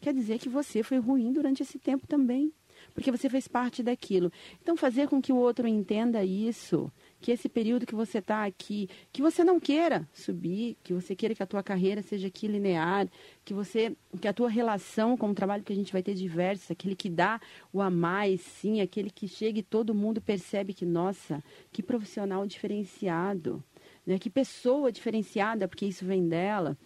quer 0.00 0.12
dizer 0.12 0.38
que 0.38 0.48
você 0.48 0.82
foi 0.82 0.98
ruim 0.98 1.32
durante 1.32 1.62
esse 1.62 1.78
tempo 1.78 2.06
também. 2.06 2.52
Porque 2.94 3.10
você 3.10 3.28
fez 3.28 3.46
parte 3.46 3.82
daquilo. 3.82 4.32
Então, 4.62 4.76
fazer 4.76 5.08
com 5.08 5.20
que 5.20 5.32
o 5.32 5.36
outro 5.36 5.66
entenda 5.66 6.24
isso, 6.24 6.90
que 7.20 7.30
esse 7.30 7.48
período 7.48 7.86
que 7.86 7.94
você 7.94 8.18
está 8.18 8.44
aqui, 8.44 8.88
que 9.12 9.22
você 9.22 9.44
não 9.44 9.60
queira 9.60 10.08
subir, 10.12 10.76
que 10.82 10.92
você 10.92 11.14
queira 11.14 11.34
que 11.34 11.42
a 11.42 11.46
tua 11.46 11.62
carreira 11.62 12.02
seja 12.02 12.28
aqui 12.28 12.46
linear, 12.46 13.08
que 13.44 13.52
você, 13.52 13.96
que 14.20 14.26
a 14.26 14.32
tua 14.32 14.48
relação 14.48 15.16
com 15.16 15.30
o 15.30 15.34
trabalho 15.34 15.62
que 15.62 15.72
a 15.72 15.76
gente 15.76 15.92
vai 15.92 16.02
ter 16.02 16.14
diversa, 16.14 16.72
aquele 16.72 16.96
que 16.96 17.10
dá 17.10 17.40
o 17.72 17.80
a 17.80 17.90
mais, 17.90 18.40
sim, 18.40 18.80
aquele 18.80 19.10
que 19.10 19.28
chega 19.28 19.58
e 19.58 19.62
todo 19.62 19.94
mundo 19.94 20.20
percebe 20.20 20.72
que, 20.72 20.86
nossa, 20.86 21.42
que 21.72 21.82
profissional 21.82 22.46
diferenciado, 22.46 23.62
né? 24.06 24.18
que 24.18 24.30
pessoa 24.30 24.90
diferenciada, 24.90 25.68
porque 25.68 25.86
isso 25.86 26.04
vem 26.04 26.28
dela 26.28 26.76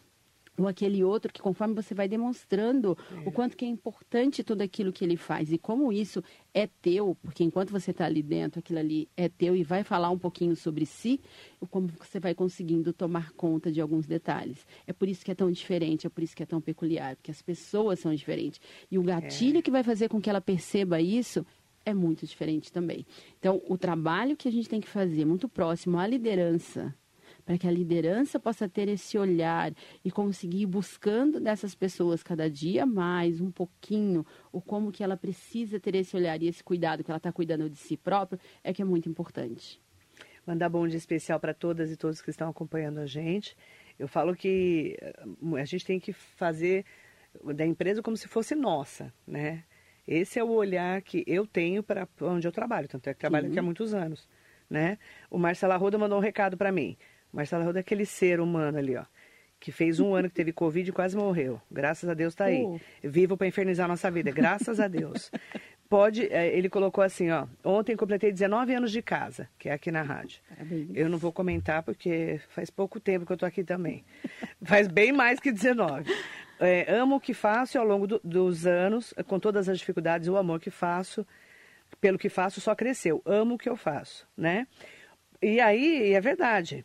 ou 0.56 0.68
aquele 0.68 1.02
outro 1.02 1.32
que 1.32 1.42
conforme 1.42 1.74
você 1.74 1.94
vai 1.94 2.08
demonstrando 2.08 2.96
é. 3.10 3.28
o 3.28 3.32
quanto 3.32 3.56
que 3.56 3.64
é 3.64 3.68
importante 3.68 4.44
tudo 4.44 4.62
aquilo 4.62 4.92
que 4.92 5.04
ele 5.04 5.16
faz 5.16 5.52
e 5.52 5.58
como 5.58 5.92
isso 5.92 6.22
é 6.52 6.66
teu, 6.66 7.16
porque 7.22 7.42
enquanto 7.42 7.70
você 7.70 7.90
está 7.90 8.04
ali 8.04 8.22
dentro, 8.22 8.60
aquilo 8.60 8.78
ali 8.78 9.08
é 9.16 9.28
teu 9.28 9.56
e 9.56 9.64
vai 9.64 9.82
falar 9.82 10.10
um 10.10 10.18
pouquinho 10.18 10.54
sobre 10.54 10.86
si, 10.86 11.20
como 11.70 11.88
você 11.88 12.20
vai 12.20 12.34
conseguindo 12.34 12.92
tomar 12.92 13.32
conta 13.32 13.72
de 13.72 13.80
alguns 13.80 14.06
detalhes. 14.06 14.64
É 14.86 14.92
por 14.92 15.08
isso 15.08 15.24
que 15.24 15.30
é 15.30 15.34
tão 15.34 15.50
diferente, 15.50 16.06
é 16.06 16.10
por 16.10 16.22
isso 16.22 16.36
que 16.36 16.42
é 16.42 16.46
tão 16.46 16.60
peculiar, 16.60 17.16
porque 17.16 17.30
as 17.30 17.42
pessoas 17.42 17.98
são 17.98 18.14
diferentes. 18.14 18.60
E 18.90 18.98
o 18.98 19.02
gatilho 19.02 19.58
é. 19.58 19.62
que 19.62 19.70
vai 19.70 19.82
fazer 19.82 20.08
com 20.08 20.20
que 20.20 20.30
ela 20.30 20.40
perceba 20.40 21.00
isso 21.00 21.44
é 21.84 21.92
muito 21.92 22.26
diferente 22.26 22.72
também. 22.72 23.04
Então, 23.38 23.60
o 23.68 23.76
trabalho 23.76 24.36
que 24.36 24.48
a 24.48 24.52
gente 24.52 24.68
tem 24.68 24.80
que 24.80 24.88
fazer 24.88 25.24
muito 25.24 25.48
próximo 25.48 25.98
à 25.98 26.06
liderança 26.06 26.94
para 27.44 27.58
que 27.58 27.66
a 27.66 27.70
liderança 27.70 28.40
possa 28.40 28.68
ter 28.68 28.88
esse 28.88 29.18
olhar 29.18 29.72
e 30.04 30.10
conseguir 30.10 30.62
ir 30.62 30.66
buscando 30.66 31.38
dessas 31.38 31.74
pessoas 31.74 32.22
cada 32.22 32.48
dia 32.48 32.86
mais, 32.86 33.40
um 33.40 33.50
pouquinho, 33.50 34.24
o 34.50 34.60
como 34.60 34.90
que 34.90 35.04
ela 35.04 35.16
precisa 35.16 35.78
ter 35.78 35.94
esse 35.94 36.16
olhar 36.16 36.40
e 36.42 36.48
esse 36.48 36.64
cuidado 36.64 37.04
que 37.04 37.10
ela 37.10 37.18
está 37.18 37.32
cuidando 37.32 37.68
de 37.68 37.76
si 37.76 37.96
própria, 37.96 38.40
é 38.62 38.72
que 38.72 38.80
é 38.80 38.84
muito 38.84 39.08
importante. 39.08 39.80
Mandar 40.46 40.68
bom 40.68 40.86
dia 40.86 40.98
especial 40.98 41.40
para 41.40 41.54
todas 41.54 41.90
e 41.90 41.96
todos 41.96 42.20
que 42.20 42.30
estão 42.30 42.48
acompanhando 42.48 42.98
a 42.98 43.06
gente. 43.06 43.56
Eu 43.98 44.06
falo 44.06 44.34
que 44.34 44.96
eh, 45.00 45.24
a 45.58 45.64
gente 45.64 45.86
tem 45.86 45.98
que 45.98 46.12
fazer 46.12 46.84
da 47.54 47.64
empresa 47.64 48.02
como 48.02 48.16
se 48.16 48.28
fosse 48.28 48.54
nossa, 48.54 49.12
né? 49.26 49.64
Esse 50.06 50.38
é 50.38 50.44
o 50.44 50.50
olhar 50.50 51.00
que 51.00 51.24
eu 51.26 51.46
tenho 51.46 51.82
para 51.82 52.06
onde 52.20 52.46
eu 52.46 52.52
trabalho, 52.52 52.86
tanto 52.86 53.08
é 53.08 53.14
que 53.14 53.20
trabalho 53.20 53.46
Sim. 53.46 53.52
aqui 53.52 53.58
há 53.58 53.62
muitos 53.62 53.94
anos, 53.94 54.28
né? 54.68 54.98
O 55.30 55.38
Marcelo 55.38 55.72
Arruda 55.72 55.96
mandou 55.96 56.18
um 56.18 56.20
recado 56.20 56.56
para 56.58 56.70
mim. 56.70 56.96
Marcelo 57.34 57.64
Arruda 57.64 57.80
é 57.80 57.82
aquele 57.82 58.06
ser 58.06 58.40
humano 58.40 58.78
ali, 58.78 58.96
ó. 58.96 59.04
Que 59.58 59.72
fez 59.72 59.98
um 59.98 60.14
ano 60.14 60.28
que 60.28 60.34
teve 60.34 60.52
Covid 60.52 60.88
e 60.88 60.92
quase 60.92 61.16
morreu. 61.16 61.60
Graças 61.70 62.08
a 62.08 62.14
Deus 62.14 62.32
está 62.32 62.44
aí. 62.44 62.62
Uh. 62.62 62.80
Vivo 63.02 63.36
para 63.36 63.46
infernizar 63.46 63.86
a 63.86 63.88
nossa 63.88 64.10
vida. 64.10 64.30
Graças 64.30 64.78
a 64.78 64.86
Deus. 64.86 65.30
Pode, 65.88 66.26
é, 66.32 66.56
ele 66.56 66.68
colocou 66.68 67.02
assim, 67.04 67.30
ó. 67.30 67.46
Ontem 67.62 67.96
completei 67.96 68.32
19 68.32 68.74
anos 68.74 68.90
de 68.90 69.02
casa, 69.02 69.48
que 69.58 69.68
é 69.68 69.72
aqui 69.72 69.90
na 69.90 70.02
rádio. 70.02 70.40
Parabéns. 70.48 70.90
Eu 70.94 71.08
não 71.08 71.18
vou 71.18 71.32
comentar 71.32 71.82
porque 71.82 72.40
faz 72.48 72.70
pouco 72.70 72.98
tempo 72.98 73.26
que 73.26 73.32
eu 73.32 73.36
tô 73.36 73.46
aqui 73.46 73.64
também. 73.64 74.04
faz 74.64 74.86
bem 74.86 75.12
mais 75.12 75.40
que 75.40 75.52
19. 75.52 76.10
É, 76.60 76.92
amo 76.94 77.16
o 77.16 77.20
que 77.20 77.34
faço 77.34 77.76
e 77.76 77.78
ao 77.78 77.84
longo 77.84 78.06
do, 78.06 78.20
dos 78.22 78.66
anos, 78.66 79.12
com 79.26 79.38
todas 79.38 79.68
as 79.68 79.78
dificuldades, 79.78 80.28
o 80.28 80.36
amor 80.36 80.60
que 80.60 80.70
faço, 80.70 81.26
pelo 82.00 82.18
que 82.18 82.28
faço, 82.28 82.60
só 82.60 82.74
cresceu. 82.74 83.20
Amo 83.24 83.54
o 83.54 83.58
que 83.58 83.68
eu 83.68 83.76
faço, 83.76 84.26
né? 84.36 84.66
E 85.42 85.60
aí, 85.60 86.12
é 86.12 86.20
verdade. 86.20 86.84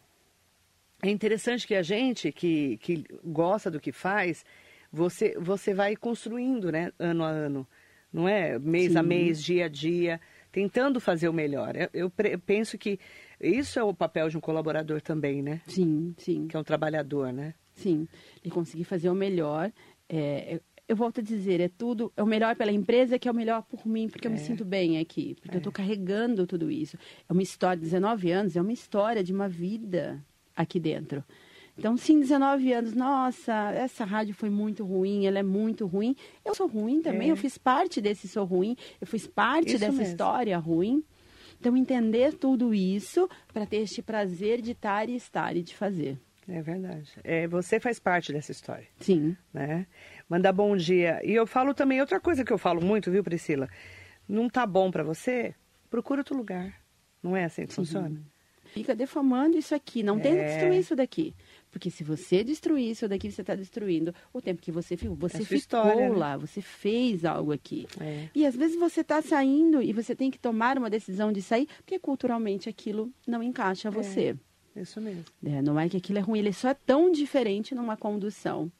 É 1.02 1.10
interessante 1.10 1.66
que 1.66 1.76
a 1.76 1.82
gente 1.82 2.32
que, 2.32 2.78
que 2.78 3.06
gosta 3.24 3.72
do 3.72 3.80
que 3.80 3.92
faz, 3.92 4.44
você, 4.92 5.38
você 5.40 5.74
vai 5.74 5.96
construindo, 5.96 6.72
né, 6.72 6.92
ano 7.00 7.24
a 7.24 7.30
ano. 7.30 7.68
Não 8.12 8.28
é 8.28 8.58
mês 8.58 8.94
Sim. 8.94 8.98
a 8.98 9.04
mês, 9.04 9.44
dia 9.44 9.66
a 9.66 9.68
dia, 9.68 10.20
tentando 10.52 11.00
fazer 11.00 11.30
o 11.30 11.34
melhor. 11.34 11.76
Eu, 11.76 11.90
eu, 11.94 12.40
penso 12.40 12.78
que 12.78 13.00
isso 13.40 13.80
é 13.80 13.84
o 13.84 13.94
papel 13.94 14.30
de 14.30 14.38
um 14.38 14.42
colaborador 14.42 15.00
também, 15.02 15.42
né? 15.42 15.62
Sim, 15.68 16.14
sim. 16.18 16.48
Que 16.48 16.56
é 16.56 16.60
um 16.60 16.64
trabalhador, 16.64 17.32
né? 17.32 17.54
Sim, 17.76 18.08
e 18.44 18.50
conseguir 18.50 18.84
fazer 18.84 19.10
o 19.10 19.16
melhor. 19.16 19.72
É, 20.10 20.60
eu 20.88 20.96
volto 20.96 21.20
a 21.20 21.24
dizer, 21.24 21.62
é 21.62 21.70
tudo, 21.70 22.12
é 22.18 22.24
o 22.24 22.26
melhor 22.26 22.56
pela 22.56 22.72
empresa, 22.72 23.20
que 23.20 23.28
é 23.28 23.32
o 23.32 23.36
melhor 23.36 23.62
por 23.62 23.88
mim, 23.88 24.10
porque 24.10 24.28
é. 24.28 24.30
eu 24.30 24.34
me 24.34 24.40
é. 24.40 24.44
sinto 24.44 24.66
bem 24.66 24.98
aqui, 24.98 25.36
porque 25.36 25.56
é. 25.56 25.58
eu 25.58 25.60
estou 25.60 25.72
carregando 25.72 26.48
tudo 26.48 26.72
isso. 26.72 26.98
É 27.30 27.32
uma 27.32 27.44
história, 27.44 27.80
19 27.80 28.32
anos, 28.32 28.58
é 28.58 28.62
uma 28.62 28.74
história 28.74 29.24
de 29.24 29.32
uma 29.32 29.48
vida 29.48 30.20
aqui 30.60 30.80
dentro. 30.80 31.24
Então, 31.78 31.96
sim, 31.96 32.20
19 32.20 32.74
anos, 32.74 32.94
nossa, 32.94 33.72
essa 33.72 34.04
rádio 34.04 34.36
foi 34.36 34.50
muito 34.50 34.84
ruim, 34.84 35.26
ela 35.26 35.40
é 35.40 35.44
muito 35.44 35.88
ruim. 35.88 36.14
Eu 36.44 36.54
sou 36.54 36.68
ruim 36.68 37.02
também, 37.02 37.30
é. 37.30 37.32
eu 37.32 37.38
fiz 37.38 37.58
parte 37.58 38.02
desse 38.02 38.28
sou 38.28 38.44
ruim, 38.44 38.76
eu 39.00 39.08
fiz 39.08 39.26
parte 39.26 39.70
isso 39.70 39.80
dessa 39.80 39.94
mesmo. 39.94 40.12
história 40.12 40.58
ruim. 40.58 41.02
Então, 41.58 41.76
entender 41.78 42.34
tudo 42.34 42.74
isso 42.74 43.30
para 43.54 43.66
ter 43.66 43.78
este 43.78 44.02
prazer 44.02 44.62
de 44.62 44.72
estar 44.72 45.08
e 45.08 45.16
estar 45.16 45.56
e 45.56 45.64
de 45.64 45.74
fazer. 45.74 46.20
É 46.48 46.62
verdade. 46.62 47.12
É, 47.24 47.48
você 47.48 47.80
faz 47.80 47.98
parte 48.00 48.34
dessa 48.34 48.52
história. 48.52 48.88
Sim. 49.00 49.38
Né? 49.54 49.88
Mandar 50.28 50.52
bom 50.52 50.76
dia. 50.76 51.22
E 51.24 51.32
eu 51.32 51.48
falo 51.48 51.74
também, 51.74 52.02
outra 52.02 52.20
coisa 52.20 52.44
que 52.44 52.52
eu 52.52 52.58
falo 52.58 52.82
muito, 52.82 53.10
viu, 53.10 53.24
Priscila? 53.24 53.70
Não 54.28 54.50
tá 54.50 54.66
bom 54.66 54.92
para 54.92 55.04
você? 55.04 55.56
Procura 55.90 56.22
outro 56.22 56.36
lugar. 56.36 56.74
Não 57.24 57.38
é 57.38 57.46
assim 57.46 57.66
que 57.66 57.74
Sim. 57.74 57.84
funciona? 57.84 58.22
Fica 58.74 58.96
defamando 58.96 59.58
isso 59.58 59.74
aqui. 59.74 60.04
Não 60.04 60.18
é. 60.18 60.22
tenta 60.22 60.44
destruir 60.46 60.80
isso 60.80 60.96
daqui. 60.96 61.34
Porque 61.72 61.90
se 61.90 62.04
você 62.04 62.44
destruir 62.44 62.92
isso 62.92 63.08
daqui, 63.08 63.32
você 63.32 63.42
está 63.42 63.56
destruindo 63.56 64.14
o 64.34 64.42
tempo 64.42 64.62
que 64.62 64.72
você 64.72 64.98
ficou. 64.98 65.16
Você 65.16 65.38
é 65.38 65.42
ficou 65.42 65.58
história, 65.58 66.10
né? 66.10 66.16
lá, 66.16 66.38
né? 66.38 66.46
você 66.46 66.62
fez 66.62 67.26
algo 67.26 67.52
aqui. 67.52 67.88
É. 68.00 68.28
E 68.34 68.46
às 68.46 68.56
vezes 68.56 68.78
você 68.78 69.02
está 69.02 69.22
saindo 69.22 69.82
e 69.82 69.94
você 69.94 70.16
tem 70.16 70.32
que 70.32 70.40
tomar 70.40 70.78
uma 70.78 70.90
decisão 70.90 71.32
de 71.32 71.42
sair, 71.42 71.68
porque 71.78 72.00
culturalmente 72.00 72.70
aquilo 72.70 73.12
não 73.28 73.44
encaixa 73.44 73.90
a 73.90 73.92
você. 73.92 74.36
É, 74.76 74.82
isso 74.82 75.00
mesmo. 75.00 75.26
É, 75.46 75.62
não 75.62 75.80
é 75.80 75.88
que 75.88 75.98
aquilo 75.98 76.20
é 76.20 76.22
ruim, 76.22 76.40
ele 76.40 76.54
só 76.54 76.70
é 76.70 76.74
tão 76.74 77.12
diferente 77.12 77.76
numa 77.76 77.98
condução, 77.98 78.72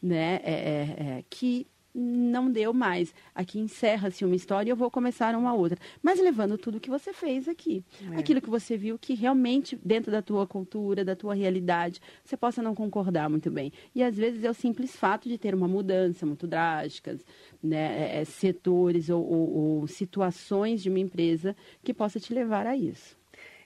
né? 0.00 0.40
É, 0.42 0.52
é, 0.52 1.02
é 1.18 1.24
que 1.28 1.66
não 1.98 2.50
deu 2.50 2.72
mais. 2.72 3.12
Aqui 3.34 3.58
encerra-se 3.58 4.24
uma 4.24 4.36
história 4.36 4.68
e 4.68 4.72
eu 4.72 4.76
vou 4.76 4.90
começar 4.90 5.34
uma 5.34 5.52
outra. 5.52 5.78
Mas 6.02 6.20
levando 6.20 6.56
tudo 6.56 6.80
que 6.80 6.88
você 6.88 7.12
fez 7.12 7.48
aqui. 7.48 7.84
É. 8.12 8.20
Aquilo 8.20 8.40
que 8.40 8.48
você 8.48 8.76
viu 8.76 8.98
que 8.98 9.14
realmente, 9.14 9.78
dentro 9.84 10.12
da 10.12 10.22
tua 10.22 10.46
cultura, 10.46 11.04
da 11.04 11.16
tua 11.16 11.34
realidade, 11.34 12.00
você 12.24 12.36
possa 12.36 12.62
não 12.62 12.74
concordar 12.74 13.28
muito 13.28 13.50
bem. 13.50 13.72
E 13.94 14.02
às 14.02 14.16
vezes 14.16 14.44
é 14.44 14.50
o 14.50 14.54
simples 14.54 14.94
fato 14.94 15.28
de 15.28 15.36
ter 15.36 15.54
uma 15.54 15.66
mudança 15.66 16.24
muito 16.24 16.46
drástica, 16.46 17.18
né? 17.62 18.16
É, 18.16 18.20
é, 18.20 18.24
setores 18.24 19.08
ou, 19.08 19.24
ou, 19.24 19.50
ou 19.50 19.86
situações 19.86 20.82
de 20.82 20.88
uma 20.88 20.98
empresa 20.98 21.56
que 21.82 21.92
possa 21.92 22.20
te 22.20 22.32
levar 22.32 22.66
a 22.66 22.76
isso. 22.76 23.16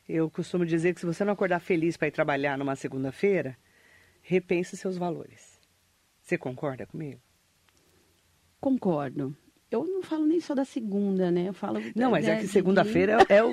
Eu 0.09 0.31
costumo 0.31 0.67
dizer 0.67 0.95
que 0.95 1.01
se 1.01 1.07
você 1.07 1.25
não 1.25 1.33
acordar 1.33 1.61
feliz 1.61 1.97
para 1.97 2.09
ir 2.09 2.13
trabalhar 2.13 2.59
numa 2.59 2.75
segunda-feira, 2.75 3.57
repense 4.21 4.77
seus 4.77 4.97
valores. 4.97 5.61
Você 6.21 6.39
concorda 6.39 6.87
comigo? 6.87 7.21
Concordo. 8.63 9.37
Eu 9.69 9.85
não 9.85 10.03
falo 10.03 10.25
nem 10.25 10.39
só 10.39 10.55
da 10.55 10.65
segunda, 10.65 11.33
né? 11.33 11.49
Eu 11.49 11.53
falo. 11.53 11.83
Não, 11.97 12.13
mas 12.13 12.29
é 12.29 12.37
que 12.37 12.47
segunda-feira 12.47 13.19
é, 13.29 13.37
é, 13.39 13.43
o, 13.43 13.53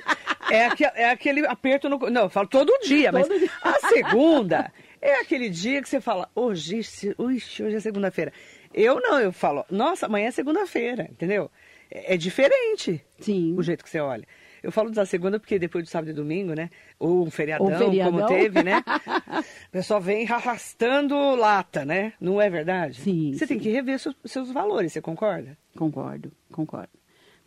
é, 0.51 0.65
aquele, 0.67 0.91
é 0.93 1.09
aquele 1.09 1.47
aperto 1.47 1.89
no. 1.89 1.97
Não, 2.11 2.23
eu 2.23 2.29
falo 2.29 2.47
todo 2.47 2.71
dia, 2.83 3.11
todo 3.11 3.27
mas 3.27 3.39
dia. 3.39 3.49
a 3.63 3.73
segunda 3.87 4.71
é 5.01 5.15
aquele 5.15 5.49
dia 5.49 5.81
que 5.81 5.89
você 5.89 5.99
fala, 5.99 6.29
hoje, 6.35 6.81
hoje, 7.17 7.63
hoje 7.63 7.75
é 7.75 7.79
segunda-feira. 7.79 8.31
Eu 8.71 9.01
não, 9.01 9.19
eu 9.19 9.31
falo, 9.31 9.65
nossa, 9.71 10.05
amanhã 10.05 10.27
é 10.27 10.31
segunda-feira, 10.31 11.07
entendeu? 11.09 11.49
É, 11.89 12.13
é 12.13 12.17
diferente 12.17 13.03
Sim. 13.19 13.55
o 13.57 13.63
jeito 13.63 13.83
que 13.83 13.89
você 13.89 13.99
olha. 13.99 14.27
Eu 14.61 14.71
falo 14.71 14.91
da 14.91 15.05
segunda 15.05 15.39
porque 15.39 15.57
depois 15.57 15.83
do 15.83 15.89
sábado 15.89 16.11
e 16.11 16.13
domingo, 16.13 16.53
né? 16.53 16.69
Ou 16.97 17.25
um 17.25 17.31
feriadão, 17.31 17.77
feriadão. 17.77 18.13
como 18.13 18.27
teve, 18.27 18.63
né? 18.63 18.83
o 19.67 19.71
pessoal 19.71 20.01
vem 20.01 20.27
arrastando 20.27 21.15
lata, 21.35 21.85
né? 21.85 22.13
Não 22.19 22.41
é 22.41 22.49
verdade? 22.49 22.99
Sim. 23.01 23.33
Você 23.33 23.45
sim. 23.45 23.55
tem 23.55 23.59
que 23.59 23.69
rever 23.69 23.99
seus, 23.99 24.15
seus 24.25 24.51
valores, 24.51 24.93
você 24.93 25.01
concorda? 25.01 25.57
Concordo, 25.75 26.31
concordo. 26.51 26.99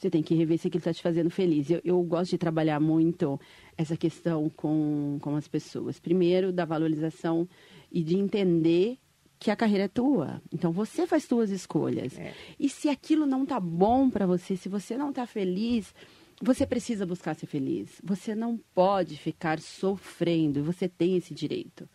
Você 0.02 0.10
tem 0.10 0.22
que 0.22 0.34
rever 0.34 0.58
se 0.58 0.66
aquilo 0.66 0.80
está 0.80 0.92
te 0.92 1.00
fazendo 1.00 1.30
feliz. 1.30 1.70
Eu, 1.70 1.80
eu, 1.84 2.02
gosto 2.02 2.32
de 2.32 2.38
trabalhar 2.38 2.80
muito 2.80 3.40
essa 3.78 3.96
questão 3.96 4.50
com, 4.50 5.18
com 5.20 5.36
as 5.36 5.46
pessoas. 5.46 6.00
Primeiro, 6.00 6.50
da 6.50 6.64
valorização 6.64 7.48
e 7.90 8.02
de 8.02 8.16
entender 8.18 8.98
que 9.38 9.50
a 9.50 9.56
carreira 9.56 9.84
é 9.84 9.88
tua. 9.88 10.42
Então 10.52 10.72
você 10.72 11.06
faz 11.06 11.24
suas 11.24 11.50
escolhas. 11.50 12.18
É. 12.18 12.32
E 12.58 12.68
se 12.68 12.88
aquilo 12.88 13.26
não 13.26 13.46
tá 13.46 13.60
bom 13.60 14.10
para 14.10 14.26
você, 14.26 14.56
se 14.56 14.68
você 14.68 14.96
não 14.96 15.12
tá 15.12 15.26
feliz, 15.26 15.94
você 16.42 16.66
precisa 16.66 17.06
buscar 17.06 17.36
ser 17.36 17.46
feliz. 17.46 18.00
Você 18.02 18.34
não 18.34 18.58
pode 18.74 19.16
ficar 19.16 19.60
sofrendo. 19.60 20.64
Você 20.64 20.88
tem 20.88 21.16
esse 21.16 21.32
direito. 21.32 21.88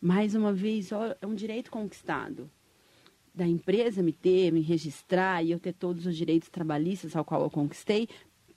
Mais 0.00 0.34
uma 0.34 0.52
vez, 0.52 0.90
é 1.20 1.26
um 1.26 1.36
direito 1.36 1.70
conquistado. 1.70 2.50
Da 3.32 3.46
empresa 3.46 4.02
me 4.02 4.12
ter, 4.12 4.50
me 4.50 4.60
registrar 4.60 5.44
e 5.44 5.52
eu 5.52 5.60
ter 5.60 5.72
todos 5.72 6.04
os 6.04 6.16
direitos 6.16 6.48
trabalhistas 6.48 7.14
ao 7.14 7.24
qual 7.24 7.42
eu 7.42 7.50
conquistei. 7.50 8.08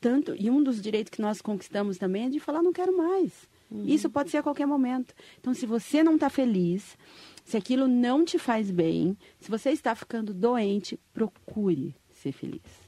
Tanto, 0.02 0.36
e 0.38 0.49
um 0.49 0.63
dos 0.63 0.82
direitos 0.82 1.12
que 1.12 1.21
nós 1.21 1.41
conquistamos 1.41 1.99
também 1.99 2.26
é 2.26 2.30
de 2.30 2.39
falar, 2.39 2.63
não 2.63 2.73
quero 2.73 2.97
mais. 2.97 3.47
Uhum. 3.69 3.86
Isso 3.86 4.10
pode 4.10 4.32
ser 4.32 4.38
a 4.38 4.43
qualquer 4.43 4.65
momento. 4.65 5.13
Então, 5.39 5.54
se 5.54 5.67
você 5.67 6.04
não 6.04 6.15
está 6.15 6.30
feliz, 6.30 6.97
se 7.45 7.56
aquilo 7.56 7.88
não 7.88 8.26
te 8.26 8.39
faz 8.39 8.71
bem, 8.71 9.15
se 9.39 9.52
você 9.52 9.69
está 9.69 9.93
ficando 9.93 10.34
doente, 10.34 10.99
procure 11.13 11.93
ser 12.12 12.32
feliz. 12.32 12.83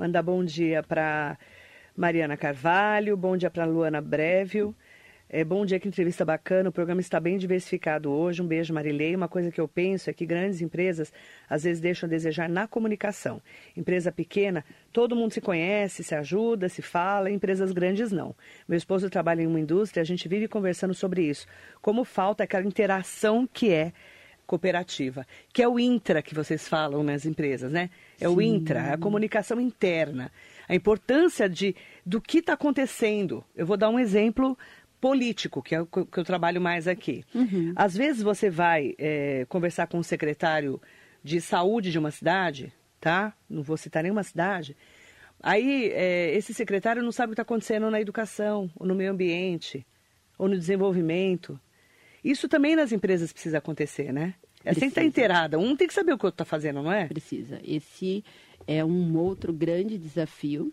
Mandar 0.00 0.22
bom 0.22 0.42
dia 0.42 0.82
para 0.82 1.36
Mariana 1.94 2.34
Carvalho, 2.34 3.18
bom 3.18 3.36
dia 3.36 3.50
para 3.50 3.66
Luana 3.66 4.00
Brevio. 4.00 4.74
É, 5.28 5.44
bom 5.44 5.66
dia, 5.66 5.78
que 5.78 5.86
entrevista 5.86 6.24
bacana. 6.24 6.70
O 6.70 6.72
programa 6.72 7.02
está 7.02 7.20
bem 7.20 7.36
diversificado 7.36 8.10
hoje. 8.10 8.40
Um 8.40 8.46
beijo, 8.46 8.72
Marilei. 8.72 9.14
Uma 9.14 9.28
coisa 9.28 9.50
que 9.50 9.60
eu 9.60 9.68
penso 9.68 10.08
é 10.08 10.14
que 10.14 10.24
grandes 10.24 10.62
empresas 10.62 11.12
às 11.50 11.64
vezes 11.64 11.82
deixam 11.82 12.06
a 12.06 12.10
desejar 12.10 12.48
na 12.48 12.66
comunicação. 12.66 13.42
Empresa 13.76 14.10
pequena, 14.10 14.64
todo 14.90 15.14
mundo 15.14 15.34
se 15.34 15.40
conhece, 15.42 16.02
se 16.02 16.14
ajuda, 16.14 16.70
se 16.70 16.80
fala. 16.80 17.30
Empresas 17.30 17.70
grandes, 17.70 18.10
não. 18.10 18.34
Meu 18.66 18.78
esposo 18.78 19.10
trabalha 19.10 19.42
em 19.42 19.46
uma 19.46 19.60
indústria, 19.60 20.00
a 20.00 20.06
gente 20.06 20.26
vive 20.26 20.48
conversando 20.48 20.94
sobre 20.94 21.24
isso. 21.24 21.46
Como 21.82 22.04
falta 22.04 22.44
aquela 22.44 22.64
interação 22.64 23.46
que 23.46 23.70
é 23.70 23.92
cooperativa, 24.50 25.24
que 25.52 25.62
é 25.62 25.68
o 25.68 25.78
intra 25.78 26.20
que 26.20 26.34
vocês 26.34 26.66
falam 26.66 27.04
nas 27.04 27.24
empresas, 27.24 27.70
né? 27.70 27.88
É 28.20 28.26
Sim. 28.26 28.34
o 28.34 28.42
intra, 28.42 28.94
a 28.94 28.98
comunicação 28.98 29.60
interna. 29.60 30.32
A 30.68 30.74
importância 30.74 31.48
de, 31.48 31.76
do 32.04 32.20
que 32.20 32.38
está 32.38 32.54
acontecendo. 32.54 33.44
Eu 33.54 33.64
vou 33.64 33.76
dar 33.76 33.88
um 33.88 33.98
exemplo 33.98 34.58
político, 35.00 35.62
que 35.62 35.72
é 35.72 35.80
o 35.80 35.86
que 35.86 36.18
eu 36.18 36.24
trabalho 36.24 36.60
mais 36.60 36.88
aqui. 36.88 37.24
Uhum. 37.32 37.72
Às 37.76 37.96
vezes 37.96 38.22
você 38.22 38.50
vai 38.50 38.96
é, 38.98 39.46
conversar 39.48 39.86
com 39.86 39.98
o 39.98 40.04
secretário 40.04 40.82
de 41.22 41.40
saúde 41.40 41.92
de 41.92 41.98
uma 42.00 42.10
cidade, 42.10 42.72
tá? 43.00 43.32
Não 43.48 43.62
vou 43.62 43.76
citar 43.76 44.02
nenhuma 44.02 44.24
cidade. 44.24 44.76
Aí 45.40 45.92
é, 45.92 46.34
esse 46.34 46.52
secretário 46.52 47.04
não 47.04 47.12
sabe 47.12 47.28
o 47.28 47.30
que 47.30 47.34
está 47.34 47.42
acontecendo 47.42 47.88
na 47.88 48.00
educação, 48.00 48.68
ou 48.74 48.84
no 48.84 48.96
meio 48.96 49.12
ambiente, 49.12 49.86
ou 50.36 50.48
no 50.48 50.58
desenvolvimento. 50.58 51.58
Isso 52.24 52.48
também 52.48 52.76
nas 52.76 52.92
empresas 52.92 53.32
precisa 53.32 53.58
acontecer, 53.58 54.12
né? 54.12 54.34
É 54.64 54.74
sem 54.74 54.88
estar 54.88 55.02
inteirada. 55.02 55.58
Um 55.58 55.74
tem 55.74 55.86
que 55.86 55.94
saber 55.94 56.12
o 56.12 56.18
que 56.18 56.24
o 56.24 56.28
outro 56.28 56.42
está 56.42 56.44
fazendo, 56.44 56.82
não 56.82 56.92
é? 56.92 57.06
Precisa. 57.06 57.60
Esse 57.64 58.22
é 58.66 58.84
um 58.84 59.16
outro 59.16 59.52
grande 59.52 59.96
desafio 59.96 60.72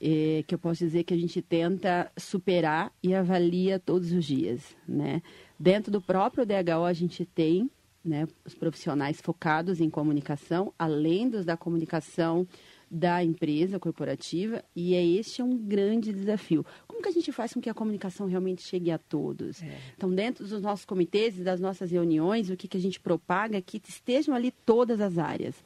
é, 0.00 0.44
que 0.46 0.54
eu 0.54 0.58
posso 0.58 0.84
dizer 0.84 1.04
que 1.04 1.14
a 1.14 1.16
gente 1.16 1.40
tenta 1.40 2.10
superar 2.16 2.92
e 3.02 3.14
avalia 3.14 3.78
todos 3.78 4.12
os 4.12 4.24
dias, 4.24 4.76
né? 4.86 5.22
Dentro 5.58 5.90
do 5.90 6.00
próprio 6.00 6.44
DHO 6.44 6.84
a 6.84 6.92
gente 6.92 7.24
tem 7.24 7.70
né, 8.04 8.28
os 8.44 8.54
profissionais 8.54 9.20
focados 9.20 9.80
em 9.80 9.90
comunicação, 9.90 10.72
além 10.78 11.28
dos 11.28 11.44
da 11.44 11.56
comunicação 11.56 12.46
da 12.90 13.22
empresa 13.22 13.78
corporativa 13.78 14.64
e 14.74 14.94
é 14.94 15.04
este 15.04 15.40
é 15.40 15.44
um 15.44 15.56
grande 15.56 16.12
desafio. 16.12 16.64
Como 16.86 17.02
que 17.02 17.08
a 17.08 17.12
gente 17.12 17.32
faz 17.32 17.52
com 17.52 17.60
que 17.60 17.68
a 17.68 17.74
comunicação 17.74 18.26
realmente 18.26 18.62
chegue 18.62 18.90
a 18.90 18.98
todos? 18.98 19.62
É. 19.62 19.78
Então, 19.96 20.10
dentro 20.10 20.46
dos 20.46 20.62
nossos 20.62 20.84
comitês 20.84 21.38
e 21.38 21.42
das 21.42 21.60
nossas 21.60 21.90
reuniões, 21.90 22.48
o 22.48 22.56
que, 22.56 22.68
que 22.68 22.76
a 22.76 22.80
gente 22.80 23.00
propaga 23.00 23.58
é 23.58 23.60
que 23.60 23.80
estejam 23.86 24.34
ali 24.34 24.52
todas 24.64 25.00
as 25.00 25.18
áreas. 25.18 25.56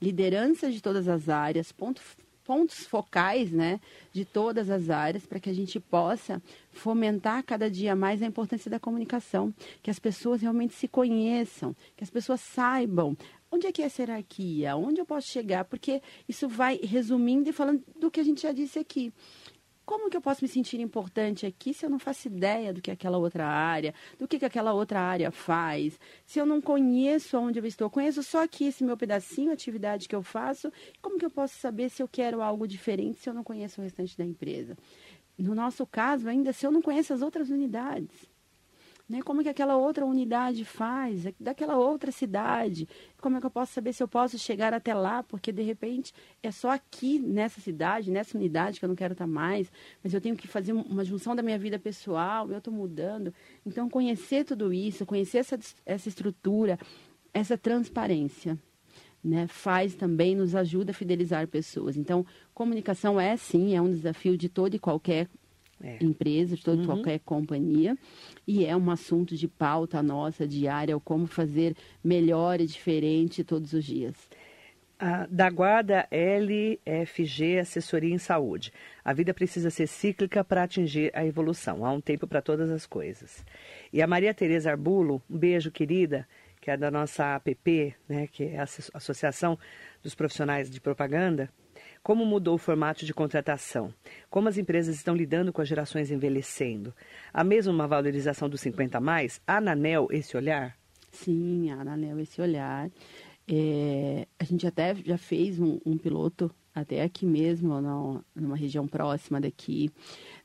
Lideranças 0.00 0.72
de 0.72 0.80
todas 0.80 1.08
as 1.08 1.28
áreas, 1.28 1.72
ponto, 1.72 2.00
pontos 2.48 2.86
focais 2.86 3.52
né, 3.52 3.78
de 4.10 4.24
todas 4.24 4.70
as 4.70 4.88
áreas 4.88 5.26
para 5.26 5.38
que 5.38 5.50
a 5.50 5.52
gente 5.52 5.78
possa 5.78 6.40
fomentar 6.70 7.44
cada 7.44 7.70
dia 7.70 7.94
mais 7.94 8.22
a 8.22 8.26
importância 8.26 8.70
da 8.70 8.80
comunicação, 8.80 9.52
que 9.82 9.90
as 9.90 9.98
pessoas 9.98 10.40
realmente 10.40 10.72
se 10.72 10.88
conheçam, 10.88 11.76
que 11.94 12.02
as 12.02 12.08
pessoas 12.08 12.40
saibam 12.40 13.14
onde 13.50 13.66
é 13.66 13.72
que 13.72 13.82
é 13.82 13.86
essa 13.86 14.02
hierarquia? 14.02 14.76
Onde 14.76 15.00
eu 15.00 15.06
posso 15.06 15.28
chegar? 15.28 15.64
Porque 15.64 16.02
isso 16.28 16.48
vai 16.48 16.78
resumindo 16.82 17.48
e 17.48 17.52
falando 17.52 17.82
do 17.98 18.10
que 18.10 18.20
a 18.20 18.22
gente 18.22 18.42
já 18.42 18.52
disse 18.52 18.78
aqui. 18.78 19.12
Como 19.88 20.10
que 20.10 20.16
eu 20.18 20.20
posso 20.20 20.44
me 20.44 20.48
sentir 20.48 20.80
importante 20.80 21.46
aqui 21.46 21.72
se 21.72 21.86
eu 21.86 21.88
não 21.88 21.98
faço 21.98 22.28
ideia 22.28 22.74
do 22.74 22.82
que 22.82 22.90
aquela 22.90 23.16
outra 23.16 23.46
área, 23.46 23.94
do 24.18 24.28
que, 24.28 24.38
que 24.38 24.44
aquela 24.44 24.74
outra 24.74 25.00
área 25.00 25.30
faz? 25.30 25.98
Se 26.26 26.38
eu 26.38 26.44
não 26.44 26.60
conheço 26.60 27.38
onde 27.38 27.58
eu 27.58 27.64
estou, 27.64 27.86
eu 27.86 27.90
conheço 27.90 28.22
só 28.22 28.42
aqui 28.42 28.66
esse 28.66 28.84
meu 28.84 28.98
pedacinho, 28.98 29.50
a 29.50 29.54
atividade 29.54 30.06
que 30.06 30.14
eu 30.14 30.22
faço, 30.22 30.70
como 31.00 31.18
que 31.18 31.24
eu 31.24 31.30
posso 31.30 31.58
saber 31.58 31.88
se 31.88 32.02
eu 32.02 32.06
quero 32.06 32.42
algo 32.42 32.68
diferente 32.68 33.18
se 33.18 33.30
eu 33.30 33.34
não 33.34 33.42
conheço 33.42 33.80
o 33.80 33.84
restante 33.84 34.14
da 34.14 34.26
empresa? 34.26 34.76
No 35.38 35.54
nosso 35.54 35.86
caso, 35.86 36.28
ainda 36.28 36.52
se 36.52 36.66
eu 36.66 36.70
não 36.70 36.82
conheço 36.82 37.14
as 37.14 37.22
outras 37.22 37.48
unidades. 37.48 38.28
Né? 39.08 39.22
Como 39.22 39.40
é 39.40 39.44
que 39.44 39.48
aquela 39.48 39.76
outra 39.76 40.04
unidade 40.04 40.64
faz, 40.66 41.24
é 41.24 41.34
daquela 41.40 41.76
outra 41.78 42.12
cidade? 42.12 42.86
Como 43.20 43.38
é 43.38 43.40
que 43.40 43.46
eu 43.46 43.50
posso 43.50 43.72
saber 43.72 43.94
se 43.94 44.02
eu 44.02 44.08
posso 44.08 44.38
chegar 44.38 44.74
até 44.74 44.92
lá? 44.92 45.22
Porque, 45.22 45.50
de 45.50 45.62
repente, 45.62 46.12
é 46.42 46.50
só 46.50 46.70
aqui, 46.70 47.18
nessa 47.18 47.58
cidade, 47.58 48.10
nessa 48.10 48.36
unidade 48.36 48.78
que 48.78 48.84
eu 48.84 48.88
não 48.88 48.96
quero 48.96 49.12
estar 49.12 49.26
mais, 49.26 49.72
mas 50.04 50.12
eu 50.12 50.20
tenho 50.20 50.36
que 50.36 50.46
fazer 50.46 50.74
uma 50.74 51.04
junção 51.04 51.34
da 51.34 51.42
minha 51.42 51.58
vida 51.58 51.78
pessoal, 51.78 52.50
eu 52.50 52.58
estou 52.58 52.72
mudando. 52.72 53.32
Então, 53.64 53.88
conhecer 53.88 54.44
tudo 54.44 54.74
isso, 54.74 55.06
conhecer 55.06 55.38
essa, 55.38 55.58
essa 55.86 56.08
estrutura, 56.08 56.78
essa 57.32 57.56
transparência, 57.56 58.58
né, 59.24 59.46
faz 59.46 59.94
também, 59.94 60.36
nos 60.36 60.54
ajuda 60.54 60.90
a 60.90 60.94
fidelizar 60.94 61.48
pessoas. 61.48 61.96
Então, 61.96 62.26
comunicação 62.52 63.18
é, 63.18 63.38
sim, 63.38 63.74
é 63.74 63.80
um 63.80 63.90
desafio 63.90 64.36
de 64.36 64.50
toda 64.50 64.76
e 64.76 64.78
qualquer 64.78 65.28
é. 65.82 65.98
empresa, 66.02 66.56
de 66.56 66.62
toda 66.62 66.80
uhum. 66.80 66.86
qualquer 66.86 67.20
companhia, 67.20 67.96
e 68.46 68.64
é 68.64 68.76
um 68.76 68.90
assunto 68.90 69.36
de 69.36 69.46
pauta 69.46 70.02
nossa 70.02 70.46
diária, 70.46 70.96
o 70.96 71.00
como 71.00 71.26
fazer 71.26 71.76
melhor 72.02 72.60
e 72.60 72.66
diferente 72.66 73.44
todos 73.44 73.72
os 73.72 73.84
dias. 73.84 74.16
da 75.30 75.48
guarda 75.48 76.08
LFG 76.10 77.60
Assessoria 77.60 78.12
em 78.12 78.18
Saúde. 78.18 78.72
A 79.04 79.12
vida 79.12 79.32
precisa 79.32 79.70
ser 79.70 79.86
cíclica 79.86 80.42
para 80.42 80.64
atingir 80.64 81.12
a 81.14 81.24
evolução. 81.24 81.84
Há 81.84 81.92
um 81.92 82.00
tempo 82.00 82.26
para 82.26 82.42
todas 82.42 82.68
as 82.70 82.84
coisas. 82.84 83.44
E 83.92 84.02
a 84.02 84.06
Maria 84.08 84.34
Tereza 84.34 84.70
Arbulo, 84.70 85.22
um 85.30 85.38
beijo 85.38 85.70
querida, 85.70 86.26
que 86.60 86.70
é 86.70 86.76
da 86.76 86.90
nossa 86.90 87.36
APP, 87.36 87.94
né, 88.08 88.26
que 88.26 88.44
é 88.44 88.58
a 88.58 88.66
Associação 88.94 89.58
dos 90.02 90.14
Profissionais 90.14 90.68
de 90.68 90.80
Propaganda, 90.80 91.48
como 92.08 92.24
mudou 92.24 92.54
o 92.54 92.58
formato 92.58 93.04
de 93.04 93.12
contratação? 93.12 93.92
Como 94.30 94.48
as 94.48 94.56
empresas 94.56 94.96
estão 94.96 95.14
lidando 95.14 95.52
com 95.52 95.60
as 95.60 95.68
gerações 95.68 96.10
envelhecendo? 96.10 96.94
Há 97.34 97.44
mesmo 97.44 97.70
uma 97.70 97.86
valorização 97.86 98.48
dos 98.48 98.62
50 98.62 98.96
a 98.96 99.00
mais? 99.00 99.42
Há 99.46 99.60
na 99.60 99.72
ANEL 99.72 100.08
esse 100.10 100.34
olhar? 100.34 100.74
Sim, 101.12 101.70
há 101.70 101.84
na 101.84 101.92
ANEL 101.92 102.18
esse 102.18 102.40
olhar. 102.40 102.90
É, 103.46 104.26
a 104.38 104.44
gente 104.44 104.66
até 104.66 104.94
já 104.94 105.18
fez 105.18 105.60
um, 105.60 105.78
um 105.84 105.98
piloto 105.98 106.50
até 106.74 107.02
aqui 107.02 107.26
mesmo, 107.26 107.78
numa 108.34 108.56
região 108.56 108.88
próxima 108.88 109.38
daqui, 109.38 109.90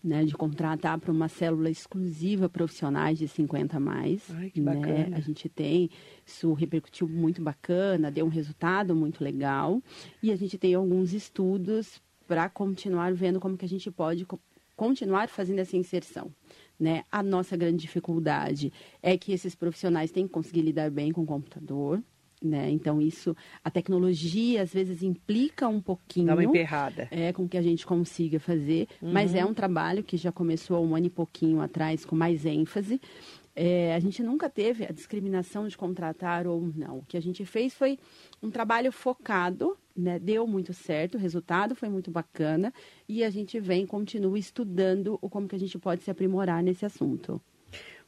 né, 0.04 0.26
de 0.26 0.34
contratar 0.34 1.00
para 1.00 1.12
uma 1.12 1.30
célula 1.30 1.70
exclusiva 1.70 2.50
profissionais 2.50 3.18
de 3.18 3.28
50 3.28 3.78
a 3.78 3.80
mais. 3.80 4.30
Ai, 4.32 4.50
que 4.50 4.60
né? 4.60 4.76
bacana. 4.76 5.18
A 5.18 5.20
gente 5.22 5.48
tem, 5.48 5.89
isso 6.26 6.52
repercutiu 6.54 7.08
muito 7.08 7.42
bacana, 7.42 8.12
deu 8.12 8.26
um 8.26 8.30
resultado 8.30 8.94
muito 8.96 9.24
legal. 9.24 9.82
E 10.22 10.32
a 10.32 10.36
gente 10.36 10.58
tem 10.58 10.74
alguns 10.74 11.13
estudos 11.13 12.02
para 12.28 12.50
continuar 12.50 13.13
vendo 13.13 13.39
como 13.39 13.58
que 13.58 13.66
a 13.66 13.70
gente 13.70 13.89
pode 13.89 14.28
continuar 14.76 15.30
fazendo 15.30 15.60
essa 15.60 15.78
inserção. 15.78 16.32
Né? 16.80 17.04
A 17.12 17.24
nossa 17.24 17.56
grande 17.56 17.78
dificuldade 17.78 18.74
é 19.02 19.18
que 19.18 19.32
esses 19.32 19.56
profissionais 19.56 20.12
têm 20.12 20.28
que 20.28 20.34
conseguir 20.34 20.62
lidar 20.62 20.92
bem 20.92 21.12
com 21.12 21.22
o 21.22 21.26
computador, 21.26 22.02
né? 22.43 22.69
Então, 22.69 23.01
isso, 23.01 23.36
a 23.63 23.71
tecnologia 23.71 24.62
às 24.62 24.73
vezes 24.73 25.01
implica 25.01 25.67
um 25.67 25.79
pouquinho. 25.79 26.27
Dá 26.27 26.34
uma 26.34 26.43
emperrada. 26.43 27.08
É, 27.10 27.32
com 27.32 27.47
que 27.47 27.58
a 27.58 27.62
gente 27.62 27.86
consiga 27.86 28.39
fazer, 28.39 28.88
uhum. 29.01 29.12
mas 29.13 29.34
é 29.34 29.45
um 29.45 29.53
trabalho 29.53 30.03
que 30.03 30.17
já 30.17 30.32
começou 30.32 30.86
um 30.86 30.95
ano 30.95 31.06
e 31.06 31.10
pouquinho 31.10 31.62
atrás 31.62 32.03
com 32.03 32.15
mais 32.15 32.45
ênfase. 32.45 32.99
É, 33.56 33.93
a 33.93 33.99
gente 33.99 34.23
nunca 34.23 34.49
teve 34.49 34.84
a 34.84 34.91
discriminação 34.91 35.67
de 35.67 35.77
contratar 35.77 36.47
ou 36.47 36.71
não. 36.75 36.99
O 36.99 37.06
que 37.06 37.15
a 37.15 37.21
gente 37.21 37.45
fez 37.45 37.73
foi 37.73 37.99
um 38.41 38.49
trabalho 38.49 38.91
focado, 38.91 39.77
né? 39.95 40.17
deu 40.17 40.47
muito 40.47 40.73
certo, 40.73 41.15
o 41.15 41.19
resultado 41.19 41.75
foi 41.75 41.88
muito 41.88 42.10
bacana 42.10 42.73
e 43.08 43.23
a 43.23 43.29
gente 43.29 43.60
vem, 43.60 43.86
continua 43.86 44.39
estudando 44.39 45.19
o 45.21 45.29
como 45.29 45.47
que 45.47 45.56
a 45.56 45.60
gente 45.60 45.77
pode 45.77 46.01
se 46.01 46.10
aprimorar 46.10 46.63
nesse 46.63 46.84
assunto. 46.84 47.39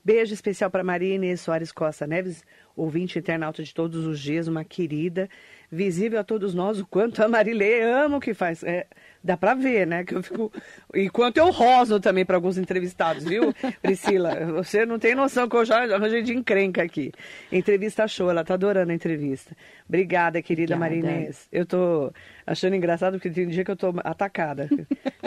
Beijo 0.06 0.36
especial 0.36 0.70
para 0.70 0.84
Maria 0.84 1.16
Inês 1.16 1.42
Soares 1.42 1.72
Costa 1.72 2.06
Neves, 2.06 2.46
ouvinte 2.76 3.18
internauta 3.18 3.64
de 3.64 3.74
todos 3.74 4.06
os 4.06 4.20
dias, 4.20 4.48
uma 4.48 4.64
querida, 4.64 5.28
visível 5.72 6.20
a 6.20 6.24
todos 6.24 6.54
nós, 6.54 6.80
o 6.80 6.86
quanto 6.86 7.24
a 7.24 7.28
Marilê 7.28 7.82
ama 7.82 8.18
o 8.18 8.20
que 8.20 8.32
faz. 8.32 8.64
É, 8.64 8.86
dá 9.24 9.36
para 9.36 9.56
ver, 9.56 9.88
né? 9.88 10.04
Que 10.04 10.14
eu 10.14 10.22
fico. 10.22 10.54
E 10.94 11.10
quanto 11.10 11.38
eu 11.38 11.50
roso 11.50 12.00
também 12.00 12.24
para 12.24 12.36
alguns 12.36 12.56
entrevistados, 12.56 13.24
viu, 13.24 13.52
Priscila? 13.82 14.46
Você 14.54 14.86
não 14.86 15.00
tem 15.00 15.16
noção 15.16 15.50
que 15.50 15.56
eu 15.56 15.66
já 15.66 15.84
arranjei 15.96 16.22
de 16.22 16.36
encrenca 16.36 16.84
aqui. 16.84 17.12
Entrevista 17.52 18.08
show, 18.08 18.30
ela 18.30 18.44
tá 18.44 18.54
adorando 18.54 18.92
a 18.92 18.96
entrevista. 18.96 19.58
Obrigada, 19.90 20.40
querida 20.40 20.78
Maria 20.78 21.00
Inês. 21.00 21.48
Eu 21.52 21.66
tô 21.66 22.14
achando 22.46 22.76
engraçado 22.76 23.14
porque 23.14 23.32
tem 23.32 23.48
um 23.48 23.50
dia 23.50 23.66
que 23.66 23.72
eu 23.72 23.76
tô 23.76 23.92
atacada. 24.04 24.70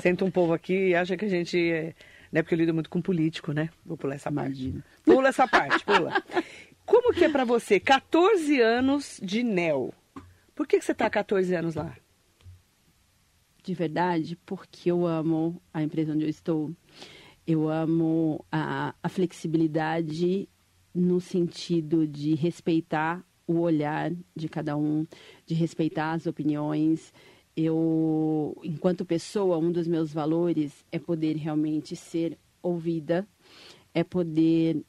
Senta 0.01 0.25
um 0.25 0.31
povo 0.31 0.53
aqui 0.53 0.91
e 0.91 0.95
acha 0.95 1.17
que 1.17 1.25
a 1.25 1.29
gente. 1.29 1.59
É 1.73 1.95
né? 2.33 2.43
Porque 2.43 2.55
eu 2.55 2.59
lido 2.59 2.75
muito 2.75 2.91
com 2.91 3.01
político, 3.01 3.53
né? 3.53 3.71
Vou 3.85 3.97
pular 3.97 4.15
essa 4.15 4.31
Imagina. 4.31 4.83
parte. 4.83 5.05
Pula 5.05 5.29
essa 5.29 5.49
parte, 5.49 5.85
pula. 5.85 6.23
Como 6.85 7.13
que 7.13 7.25
é 7.25 7.29
para 7.29 7.45
você 7.45 7.79
14 7.79 8.61
anos 8.61 9.21
de 9.23 9.43
NEL? 9.43 9.93
Por 10.55 10.67
que, 10.67 10.79
que 10.79 10.85
você 10.85 10.93
está 10.93 11.09
14 11.09 11.55
anos 11.55 11.75
lá? 11.75 11.97
De 13.63 13.75
verdade, 13.75 14.37
porque 14.47 14.91
eu 14.91 15.07
amo 15.07 15.61
a 15.73 15.83
empresa 15.83 16.13
onde 16.13 16.25
eu 16.25 16.31
estou. 16.31 16.73
Eu 17.47 17.69
amo 17.69 18.45
a, 18.51 18.95
a 19.03 19.09
flexibilidade 19.09 20.49
no 20.95 21.21
sentido 21.21 22.07
de 22.07 22.35
respeitar 22.35 23.23
o 23.47 23.61
olhar 23.61 24.13
de 24.35 24.49
cada 24.49 24.77
um, 24.77 25.07
de 25.47 25.55
respeitar 25.55 26.13
as 26.13 26.27
opiniões, 26.27 27.13
eu, 27.61 28.57
enquanto 28.63 29.05
pessoa, 29.05 29.59
um 29.59 29.73
dos 29.73 29.89
meus 29.89 30.13
valores 30.13 30.87
é 30.93 30.99
poder 30.99 31.35
realmente 31.37 31.97
ser 31.97 32.39
ouvida, 32.63 33.27
é 33.93 34.05
poder 34.05 34.81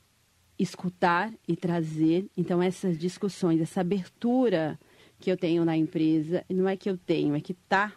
escutar 0.58 1.34
e 1.48 1.56
trazer. 1.56 2.30
Então, 2.38 2.62
essas 2.62 3.00
discussões, 3.00 3.60
essa 3.60 3.82
abertura 3.82 4.80
que 5.20 5.32
eu 5.32 5.36
tenho 5.36 5.66
na 5.66 5.76
empresa, 5.76 6.46
não 6.48 6.70
é 6.70 6.78
que 6.78 6.88
eu 6.88 6.96
tenho, 6.96 7.34
é 7.34 7.42
que 7.42 7.54
está 7.54 7.92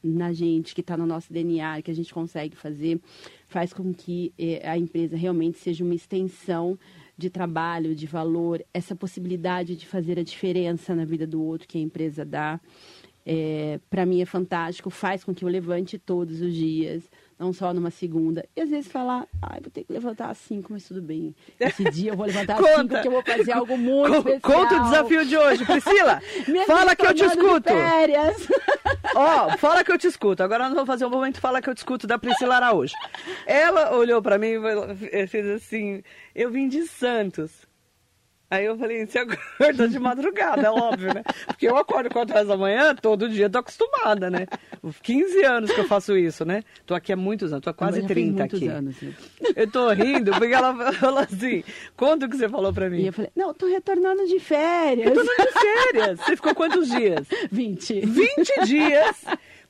na 0.00 0.32
gente, 0.32 0.72
que 0.72 0.82
está 0.82 0.96
no 0.96 1.06
nosso 1.06 1.32
DNA, 1.32 1.82
que 1.82 1.90
a 1.90 1.94
gente 1.94 2.14
consegue 2.14 2.54
fazer, 2.54 3.00
faz 3.48 3.72
com 3.72 3.92
que 3.92 4.32
eh, 4.38 4.62
a 4.68 4.78
empresa 4.78 5.16
realmente 5.16 5.58
seja 5.58 5.82
uma 5.82 5.94
extensão 5.94 6.78
de 7.16 7.28
trabalho, 7.28 7.94
de 7.94 8.06
valor, 8.06 8.64
essa 8.72 8.96
possibilidade 8.96 9.76
de 9.76 9.86
fazer 9.86 10.18
a 10.18 10.22
diferença 10.22 10.94
na 10.94 11.04
vida 11.04 11.26
do 11.26 11.42
outro 11.42 11.68
que 11.68 11.78
a 11.78 11.80
empresa 11.80 12.24
dá. 12.24 12.60
É, 13.24 13.78
para 13.88 14.04
mim 14.04 14.20
é 14.20 14.26
fantástico, 14.26 14.90
faz 14.90 15.22
com 15.22 15.32
que 15.32 15.44
eu 15.44 15.48
levante 15.48 15.96
todos 15.96 16.40
os 16.40 16.52
dias, 16.52 17.08
não 17.38 17.52
só 17.52 17.72
numa 17.72 17.90
segunda. 17.90 18.44
E 18.56 18.60
às 18.60 18.68
vezes 18.68 18.90
falar, 18.90 19.26
ai, 19.40 19.60
vou 19.60 19.70
ter 19.70 19.84
que 19.84 19.92
levantar 19.92 20.30
às 20.30 20.38
cinco, 20.38 20.72
mas 20.72 20.84
tudo 20.84 21.00
bem. 21.00 21.34
Esse 21.58 21.84
dia 21.90 22.12
eu 22.12 22.16
vou 22.16 22.26
levantar 22.26 22.58
às 22.58 22.66
cinco 22.74 22.88
porque 22.88 23.08
eu 23.08 23.12
vou 23.12 23.22
fazer 23.22 23.52
algo 23.52 23.78
muito 23.78 24.28
especial. 24.28 24.40
Conta 24.40 24.76
o 24.76 24.84
desafio 24.84 25.24
de 25.24 25.36
hoje, 25.36 25.64
Priscila. 25.64 26.20
fala 26.66 26.96
que 26.96 27.06
eu 27.06 27.14
te 27.14 27.24
escuto. 27.24 27.70
Ó, 29.14 29.46
oh, 29.46 29.58
fala 29.58 29.84
que 29.84 29.92
eu 29.92 29.98
te 29.98 30.06
escuto. 30.06 30.42
Agora 30.42 30.64
nós 30.64 30.74
vamos 30.74 30.86
fazer 30.86 31.04
um 31.04 31.10
momento 31.10 31.40
fala 31.40 31.62
que 31.62 31.68
eu 31.68 31.74
te 31.74 31.78
escuto 31.78 32.06
da 32.06 32.18
Priscila 32.18 32.56
Araújo. 32.56 32.94
Ela 33.46 33.94
olhou 33.94 34.20
para 34.20 34.38
mim 34.38 34.54
e 35.12 35.26
fez 35.26 35.46
assim, 35.46 36.02
eu 36.34 36.50
vim 36.50 36.68
de 36.68 36.86
Santos. 36.86 37.71
Aí 38.52 38.66
eu 38.66 38.76
falei, 38.76 39.06
você 39.06 39.20
acorda 39.20 39.88
de 39.88 39.98
madrugada, 39.98 40.66
é 40.66 40.70
óbvio, 40.70 41.14
né? 41.14 41.22
Porque 41.46 41.66
eu 41.66 41.74
acordo 41.74 42.10
4 42.10 42.34
horas 42.34 42.48
da 42.48 42.54
manhã, 42.54 42.94
todo 42.94 43.26
dia, 43.26 43.48
tô 43.48 43.60
acostumada, 43.60 44.28
né? 44.28 44.46
15 45.02 45.42
anos 45.42 45.72
que 45.72 45.80
eu 45.80 45.88
faço 45.88 46.14
isso, 46.18 46.44
né? 46.44 46.62
Tô 46.84 46.94
aqui 46.94 47.14
há 47.14 47.16
muitos 47.16 47.50
anos, 47.50 47.64
tô 47.64 47.70
há 47.70 47.72
quase 47.72 48.06
30 48.06 48.44
aqui. 48.44 48.68
Anos, 48.68 49.00
né? 49.00 49.14
Eu 49.56 49.70
tô 49.70 49.88
rindo, 49.88 50.32
porque 50.32 50.52
ela 50.52 50.92
falou 50.92 51.20
assim, 51.20 51.64
conta 51.96 52.26
o 52.26 52.28
que 52.28 52.36
você 52.36 52.46
falou 52.46 52.74
pra 52.74 52.90
mim. 52.90 53.00
E 53.00 53.06
eu 53.06 53.12
falei, 53.14 53.30
não, 53.34 53.54
tô 53.54 53.66
retornando 53.66 54.26
de 54.26 54.38
férias. 54.38 55.08
Retornando 55.08 55.50
de 55.50 55.60
férias. 55.60 56.20
Você 56.20 56.36
ficou 56.36 56.54
quantos 56.54 56.90
dias? 56.90 57.26
20. 57.50 58.00
20 58.00 58.66
dias 58.66 59.24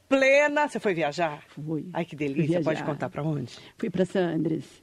plena. 0.08 0.66
Você 0.66 0.80
foi 0.80 0.92
viajar? 0.92 1.40
Fui. 1.46 1.86
Ai, 1.92 2.04
que 2.04 2.16
delícia. 2.16 2.60
Pode 2.60 2.82
contar 2.82 3.08
pra 3.08 3.22
onde? 3.22 3.56
Fui 3.78 3.88
pra 3.88 4.04
Sandres. 4.04 4.81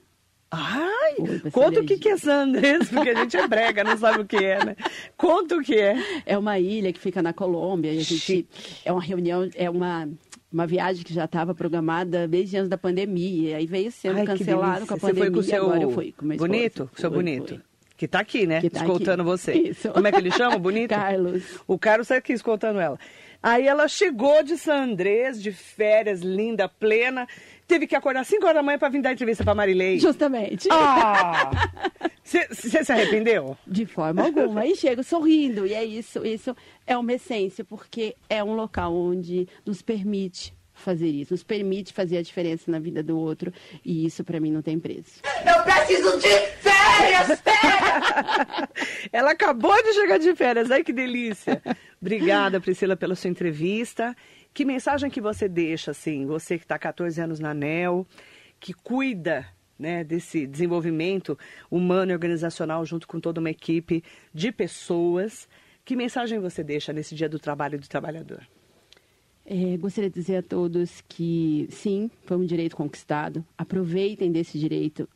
Ai, 0.51 1.15
conta 1.51 1.79
o 1.79 1.85
que, 1.85 1.97
que 1.97 2.09
é 2.09 2.17
Sandres, 2.17 2.89
porque 2.89 3.09
a 3.09 3.15
gente 3.15 3.37
é 3.37 3.47
brega, 3.47 3.83
não 3.83 3.95
sabe 3.95 4.21
o 4.21 4.25
que 4.25 4.37
é, 4.37 4.65
né? 4.65 4.75
Conta 5.15 5.55
o 5.55 5.61
que 5.61 5.75
é. 5.75 5.95
É 6.25 6.37
uma 6.37 6.57
ilha 6.57 6.91
que 6.91 6.99
fica 6.99 7.21
na 7.21 7.33
Colômbia. 7.33 7.93
E 7.93 7.99
a 7.99 8.03
gente, 8.03 8.47
é 8.83 8.91
uma 8.91 9.01
reunião, 9.01 9.47
é 9.55 9.69
uma, 9.69 10.09
uma 10.51 10.65
viagem 10.65 11.03
que 11.03 11.13
já 11.13 11.25
estava 11.25 11.53
programada 11.53 12.27
desde 12.27 12.57
antes 12.57 12.69
da 12.69 12.77
pandemia. 12.77 13.57
Aí 13.57 13.67
veio 13.67 13.91
sendo 13.91 14.25
cancelado 14.25 14.87
com 14.87 14.95
a 14.95 14.97
pandemia. 14.97 15.25
Você 15.25 15.31
foi 15.31 15.31
com 15.31 15.39
o 15.39 15.43
seu 15.43 15.63
agora 15.65 15.83
eu 15.83 15.91
fui 15.91 16.13
com 16.17 16.25
meu 16.25 16.37
bonito? 16.37 16.89
Seu 16.95 17.09
foi, 17.11 17.19
bonito? 17.19 17.49
Foi. 17.49 17.63
Que 17.95 18.05
está 18.05 18.19
aqui, 18.19 18.47
né? 18.47 18.61
Tá 18.61 18.79
escoltando 18.79 19.21
aqui. 19.21 19.31
você. 19.31 19.53
Isso. 19.53 19.89
Como 19.89 20.07
é 20.07 20.11
que 20.11 20.17
ele 20.17 20.31
chama, 20.31 20.57
bonito? 20.57 20.91
Carlos. 20.91 21.43
O 21.67 21.77
Carlos 21.77 22.05
está 22.05 22.15
aqui 22.15 22.33
escoltando 22.33 22.79
ela. 22.79 22.97
Aí 23.43 23.67
ela 23.67 23.87
chegou 23.87 24.41
de 24.41 24.57
San 24.57 24.83
Andrés, 24.83 25.41
de 25.41 25.51
férias, 25.51 26.21
linda, 26.21 26.67
plena 26.67 27.27
teve 27.69 27.85
que 27.85 27.95
acordar 27.95 28.25
5 28.25 28.43
horas 28.43 28.55
da 28.55 28.63
manhã 28.63 28.79
para 28.79 28.89
vir 28.89 29.01
dar 29.01 29.13
entrevista 29.13 29.43
para 29.43 29.53
Marilei. 29.53 29.99
Justamente. 29.99 30.67
Ah! 30.71 31.51
Você 32.23 32.83
se 32.83 32.91
arrependeu? 32.91 33.57
De 33.65 33.85
forma 33.85 34.23
alguma. 34.23 34.65
E 34.65 34.75
chego 34.75 35.03
sorrindo. 35.03 35.65
E 35.65 35.73
é 35.73 35.83
isso. 35.85 36.25
Isso 36.25 36.55
é 36.85 36.97
uma 36.97 37.13
essência, 37.13 37.63
porque 37.63 38.15
é 38.27 38.43
um 38.43 38.53
local 38.53 38.93
onde 38.93 39.47
nos 39.65 39.81
permite 39.81 40.53
fazer 40.73 41.07
isso, 41.07 41.33
nos 41.33 41.43
permite 41.43 41.91
fazer 41.91 42.17
a 42.17 42.21
diferença 42.21 42.71
na 42.71 42.79
vida 42.79 43.03
do 43.03 43.17
outro. 43.17 43.53
E 43.83 44.05
isso 44.05 44.23
para 44.23 44.39
mim 44.39 44.51
não 44.51 44.61
tem 44.61 44.79
preço. 44.79 45.21
Eu 45.45 45.63
preciso 45.63 46.17
de 46.19 46.29
férias! 46.61 47.39
férias! 47.41 47.49
Ela 49.11 49.31
acabou 49.31 49.75
de 49.83 49.93
chegar 49.93 50.17
de 50.17 50.33
férias. 50.35 50.71
Ai, 50.71 50.83
que 50.83 50.93
delícia. 50.93 51.61
Obrigada, 52.01 52.59
Priscila, 52.59 52.95
pela 52.95 53.15
sua 53.15 53.29
entrevista. 53.29 54.15
Que 54.53 54.65
mensagem 54.65 55.09
que 55.09 55.21
você 55.21 55.47
deixa, 55.47 55.91
assim, 55.91 56.25
você 56.25 56.57
que 56.57 56.65
está 56.65 56.77
14 56.77 57.21
anos 57.21 57.39
na 57.39 57.51
ANEL, 57.51 58.05
que 58.59 58.73
cuida 58.73 59.47
né, 59.77 60.03
desse 60.03 60.45
desenvolvimento 60.45 61.37
humano 61.71 62.11
e 62.11 62.13
organizacional 62.13 62.85
junto 62.85 63.07
com 63.07 63.19
toda 63.19 63.39
uma 63.39 63.49
equipe 63.49 64.03
de 64.33 64.51
pessoas. 64.51 65.47
Que 65.85 65.95
mensagem 65.95 66.39
você 66.39 66.63
deixa 66.63 66.91
nesse 66.91 67.15
Dia 67.15 67.29
do 67.29 67.39
Trabalho 67.39 67.79
do 67.79 67.87
Trabalhador? 67.87 68.45
É, 69.45 69.77
gostaria 69.77 70.09
de 70.09 70.13
dizer 70.13 70.37
a 70.37 70.43
todos 70.43 71.01
que 71.07 71.67
sim, 71.71 72.11
foi 72.25 72.37
um 72.37 72.45
direito 72.45 72.75
conquistado. 72.75 73.43
Aproveitem 73.57 74.31
desse 74.31 74.59
direito, 74.59 75.09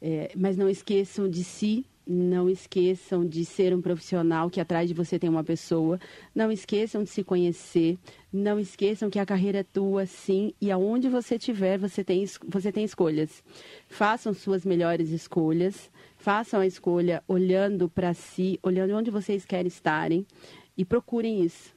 é, 0.00 0.32
mas 0.34 0.56
não 0.56 0.68
esqueçam 0.68 1.28
de 1.28 1.44
si 1.44 1.86
não 2.06 2.48
esqueçam 2.48 3.26
de 3.26 3.44
ser 3.44 3.74
um 3.74 3.82
profissional 3.82 4.48
que 4.48 4.60
atrás 4.60 4.88
de 4.88 4.94
você 4.94 5.18
tem 5.18 5.28
uma 5.28 5.42
pessoa. 5.42 5.98
Não 6.34 6.52
esqueçam 6.52 7.02
de 7.02 7.10
se 7.10 7.24
conhecer. 7.24 7.98
Não 8.32 8.60
esqueçam 8.60 9.10
que 9.10 9.18
a 9.18 9.26
carreira 9.26 9.58
é 9.58 9.62
tua, 9.64 10.06
sim, 10.06 10.52
e 10.60 10.70
aonde 10.70 11.08
você 11.08 11.36
estiver, 11.36 11.78
você 11.78 12.04
tem, 12.04 12.24
você 12.46 12.70
tem 12.70 12.84
escolhas. 12.84 13.42
Façam 13.88 14.32
suas 14.32 14.64
melhores 14.64 15.10
escolhas. 15.10 15.90
Façam 16.16 16.60
a 16.60 16.66
escolha 16.66 17.22
olhando 17.26 17.88
para 17.88 18.14
si, 18.14 18.58
olhando 18.62 18.94
onde 18.94 19.10
vocês 19.10 19.44
querem 19.44 19.68
estarem 19.68 20.26
e 20.76 20.84
procurem 20.84 21.42
isso. 21.42 21.75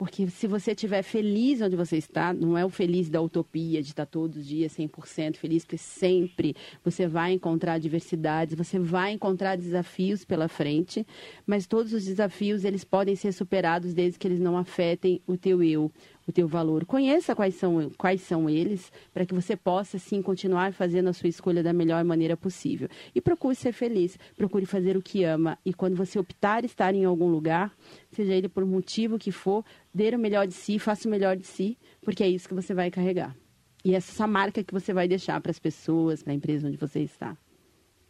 Porque 0.00 0.26
se 0.30 0.46
você 0.46 0.70
estiver 0.70 1.02
feliz 1.02 1.60
onde 1.60 1.76
você 1.76 1.98
está, 1.98 2.32
não 2.32 2.56
é 2.56 2.64
o 2.64 2.70
feliz 2.70 3.10
da 3.10 3.20
utopia, 3.20 3.82
de 3.82 3.90
estar 3.90 4.06
todos 4.06 4.38
os 4.38 4.46
dias 4.46 4.74
100% 4.74 5.36
feliz, 5.36 5.62
porque 5.62 5.76
sempre 5.76 6.56
você 6.82 7.06
vai 7.06 7.34
encontrar 7.34 7.76
diversidades, 7.76 8.54
você 8.54 8.78
vai 8.78 9.12
encontrar 9.12 9.56
desafios 9.56 10.24
pela 10.24 10.48
frente, 10.48 11.06
mas 11.46 11.66
todos 11.66 11.92
os 11.92 12.06
desafios 12.06 12.64
eles 12.64 12.82
podem 12.82 13.14
ser 13.14 13.32
superados 13.32 13.92
desde 13.92 14.18
que 14.18 14.26
eles 14.26 14.40
não 14.40 14.56
afetem 14.56 15.20
o 15.26 15.36
teu 15.36 15.62
eu, 15.62 15.92
o 16.30 16.32
teu 16.32 16.48
valor. 16.48 16.86
Conheça 16.86 17.34
quais 17.34 17.54
são, 17.54 17.90
quais 17.98 18.22
são 18.22 18.48
eles, 18.48 18.90
para 19.12 19.26
que 19.26 19.34
você 19.34 19.54
possa, 19.54 19.98
sim, 19.98 20.22
continuar 20.22 20.72
fazendo 20.72 21.08
a 21.08 21.12
sua 21.12 21.28
escolha 21.28 21.62
da 21.62 21.72
melhor 21.72 22.02
maneira 22.04 22.36
possível. 22.36 22.88
E 23.14 23.20
procure 23.20 23.54
ser 23.54 23.72
feliz, 23.72 24.18
procure 24.36 24.64
fazer 24.64 24.96
o 24.96 25.02
que 25.02 25.22
ama. 25.24 25.58
E 25.64 25.74
quando 25.74 25.94
você 25.94 26.18
optar 26.18 26.64
estar 26.64 26.94
em 26.94 27.04
algum 27.04 27.28
lugar, 27.28 27.76
seja 28.10 28.32
ele 28.32 28.48
por 28.48 28.64
motivo 28.64 29.18
que 29.18 29.30
for, 29.30 29.64
dê 29.92 30.14
o 30.14 30.18
melhor 30.18 30.46
de 30.46 30.54
si, 30.54 30.78
faça 30.78 31.06
o 31.06 31.10
melhor 31.10 31.36
de 31.36 31.46
si, 31.46 31.76
porque 32.02 32.24
é 32.24 32.28
isso 32.28 32.48
que 32.48 32.54
você 32.54 32.72
vai 32.72 32.90
carregar. 32.90 33.36
E 33.84 33.94
essa 33.94 34.26
marca 34.26 34.62
que 34.62 34.72
você 34.72 34.92
vai 34.92 35.08
deixar 35.08 35.40
para 35.40 35.50
as 35.50 35.58
pessoas, 35.58 36.22
para 36.22 36.32
a 36.32 36.36
empresa 36.36 36.68
onde 36.68 36.76
você 36.76 37.00
está. 37.00 37.36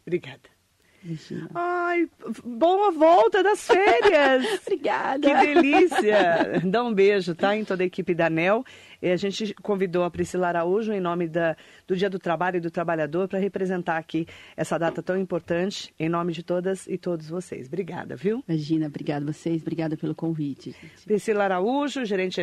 Obrigada. 0.07 0.60
Ai, 1.55 2.09
boa 2.45 2.91
volta 2.91 3.43
das 3.43 3.67
férias! 3.67 4.45
Obrigada! 4.67 5.21
Que 5.21 5.47
delícia! 5.47 6.61
Dá 6.65 6.83
um 6.85 6.93
beijo, 6.93 7.35
tá? 7.35 7.57
Em 7.57 7.65
toda 7.65 7.83
a 7.83 7.87
equipe 7.87 8.15
da 8.15 8.29
NEL. 8.29 8.65
E 9.03 9.11
a 9.11 9.17
gente 9.17 9.55
convidou 9.55 10.05
a 10.05 10.11
Priscila 10.11 10.49
Araújo, 10.49 10.93
em 10.93 11.01
nome 11.01 11.27
da, 11.27 11.57
do 11.87 11.97
Dia 11.97 12.11
do 12.11 12.19
Trabalho 12.19 12.59
e 12.59 12.61
do 12.61 12.71
Trabalhador, 12.71 13.29
para 13.29 13.39
representar 13.39 13.97
aqui 13.97 14.27
essa 14.55 14.79
data 14.79 15.03
tão 15.03 15.17
importante, 15.17 15.95
em 15.99 16.09
nome 16.09 16.33
de 16.35 16.43
todas 16.43 16.87
e 16.87 16.99
todos 16.99 17.29
vocês. 17.29 17.67
Obrigada, 17.67 18.15
viu? 18.15 18.45
Imagina, 18.47 18.87
obrigada 18.87 19.25
a 19.25 19.33
vocês, 19.33 19.63
obrigada 19.63 19.97
pelo 19.97 20.15
convite. 20.15 20.73
Gente. 20.73 21.05
Priscila 21.05 21.45
Araújo, 21.45 22.05
gerente 22.05 22.41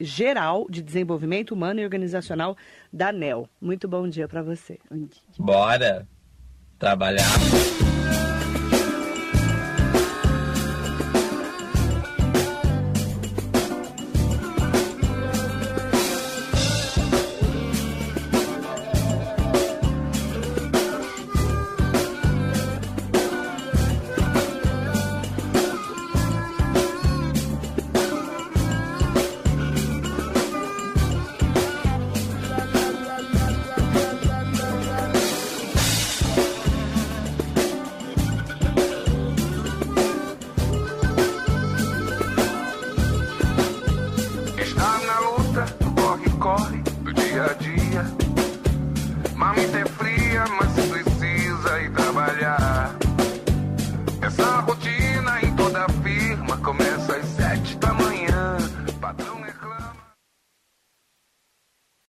geral 0.00 0.66
de 0.70 0.82
desenvolvimento 0.82 1.52
humano 1.52 1.80
e 1.80 1.84
organizacional 1.84 2.56
da 2.92 3.12
NEL. 3.12 3.48
Muito 3.60 3.86
bom 3.86 4.08
dia 4.08 4.26
para 4.26 4.42
você. 4.42 4.78
Bom 4.90 4.96
dia. 4.96 5.22
Bora! 5.38 6.08
Trabalhar. 6.84 7.93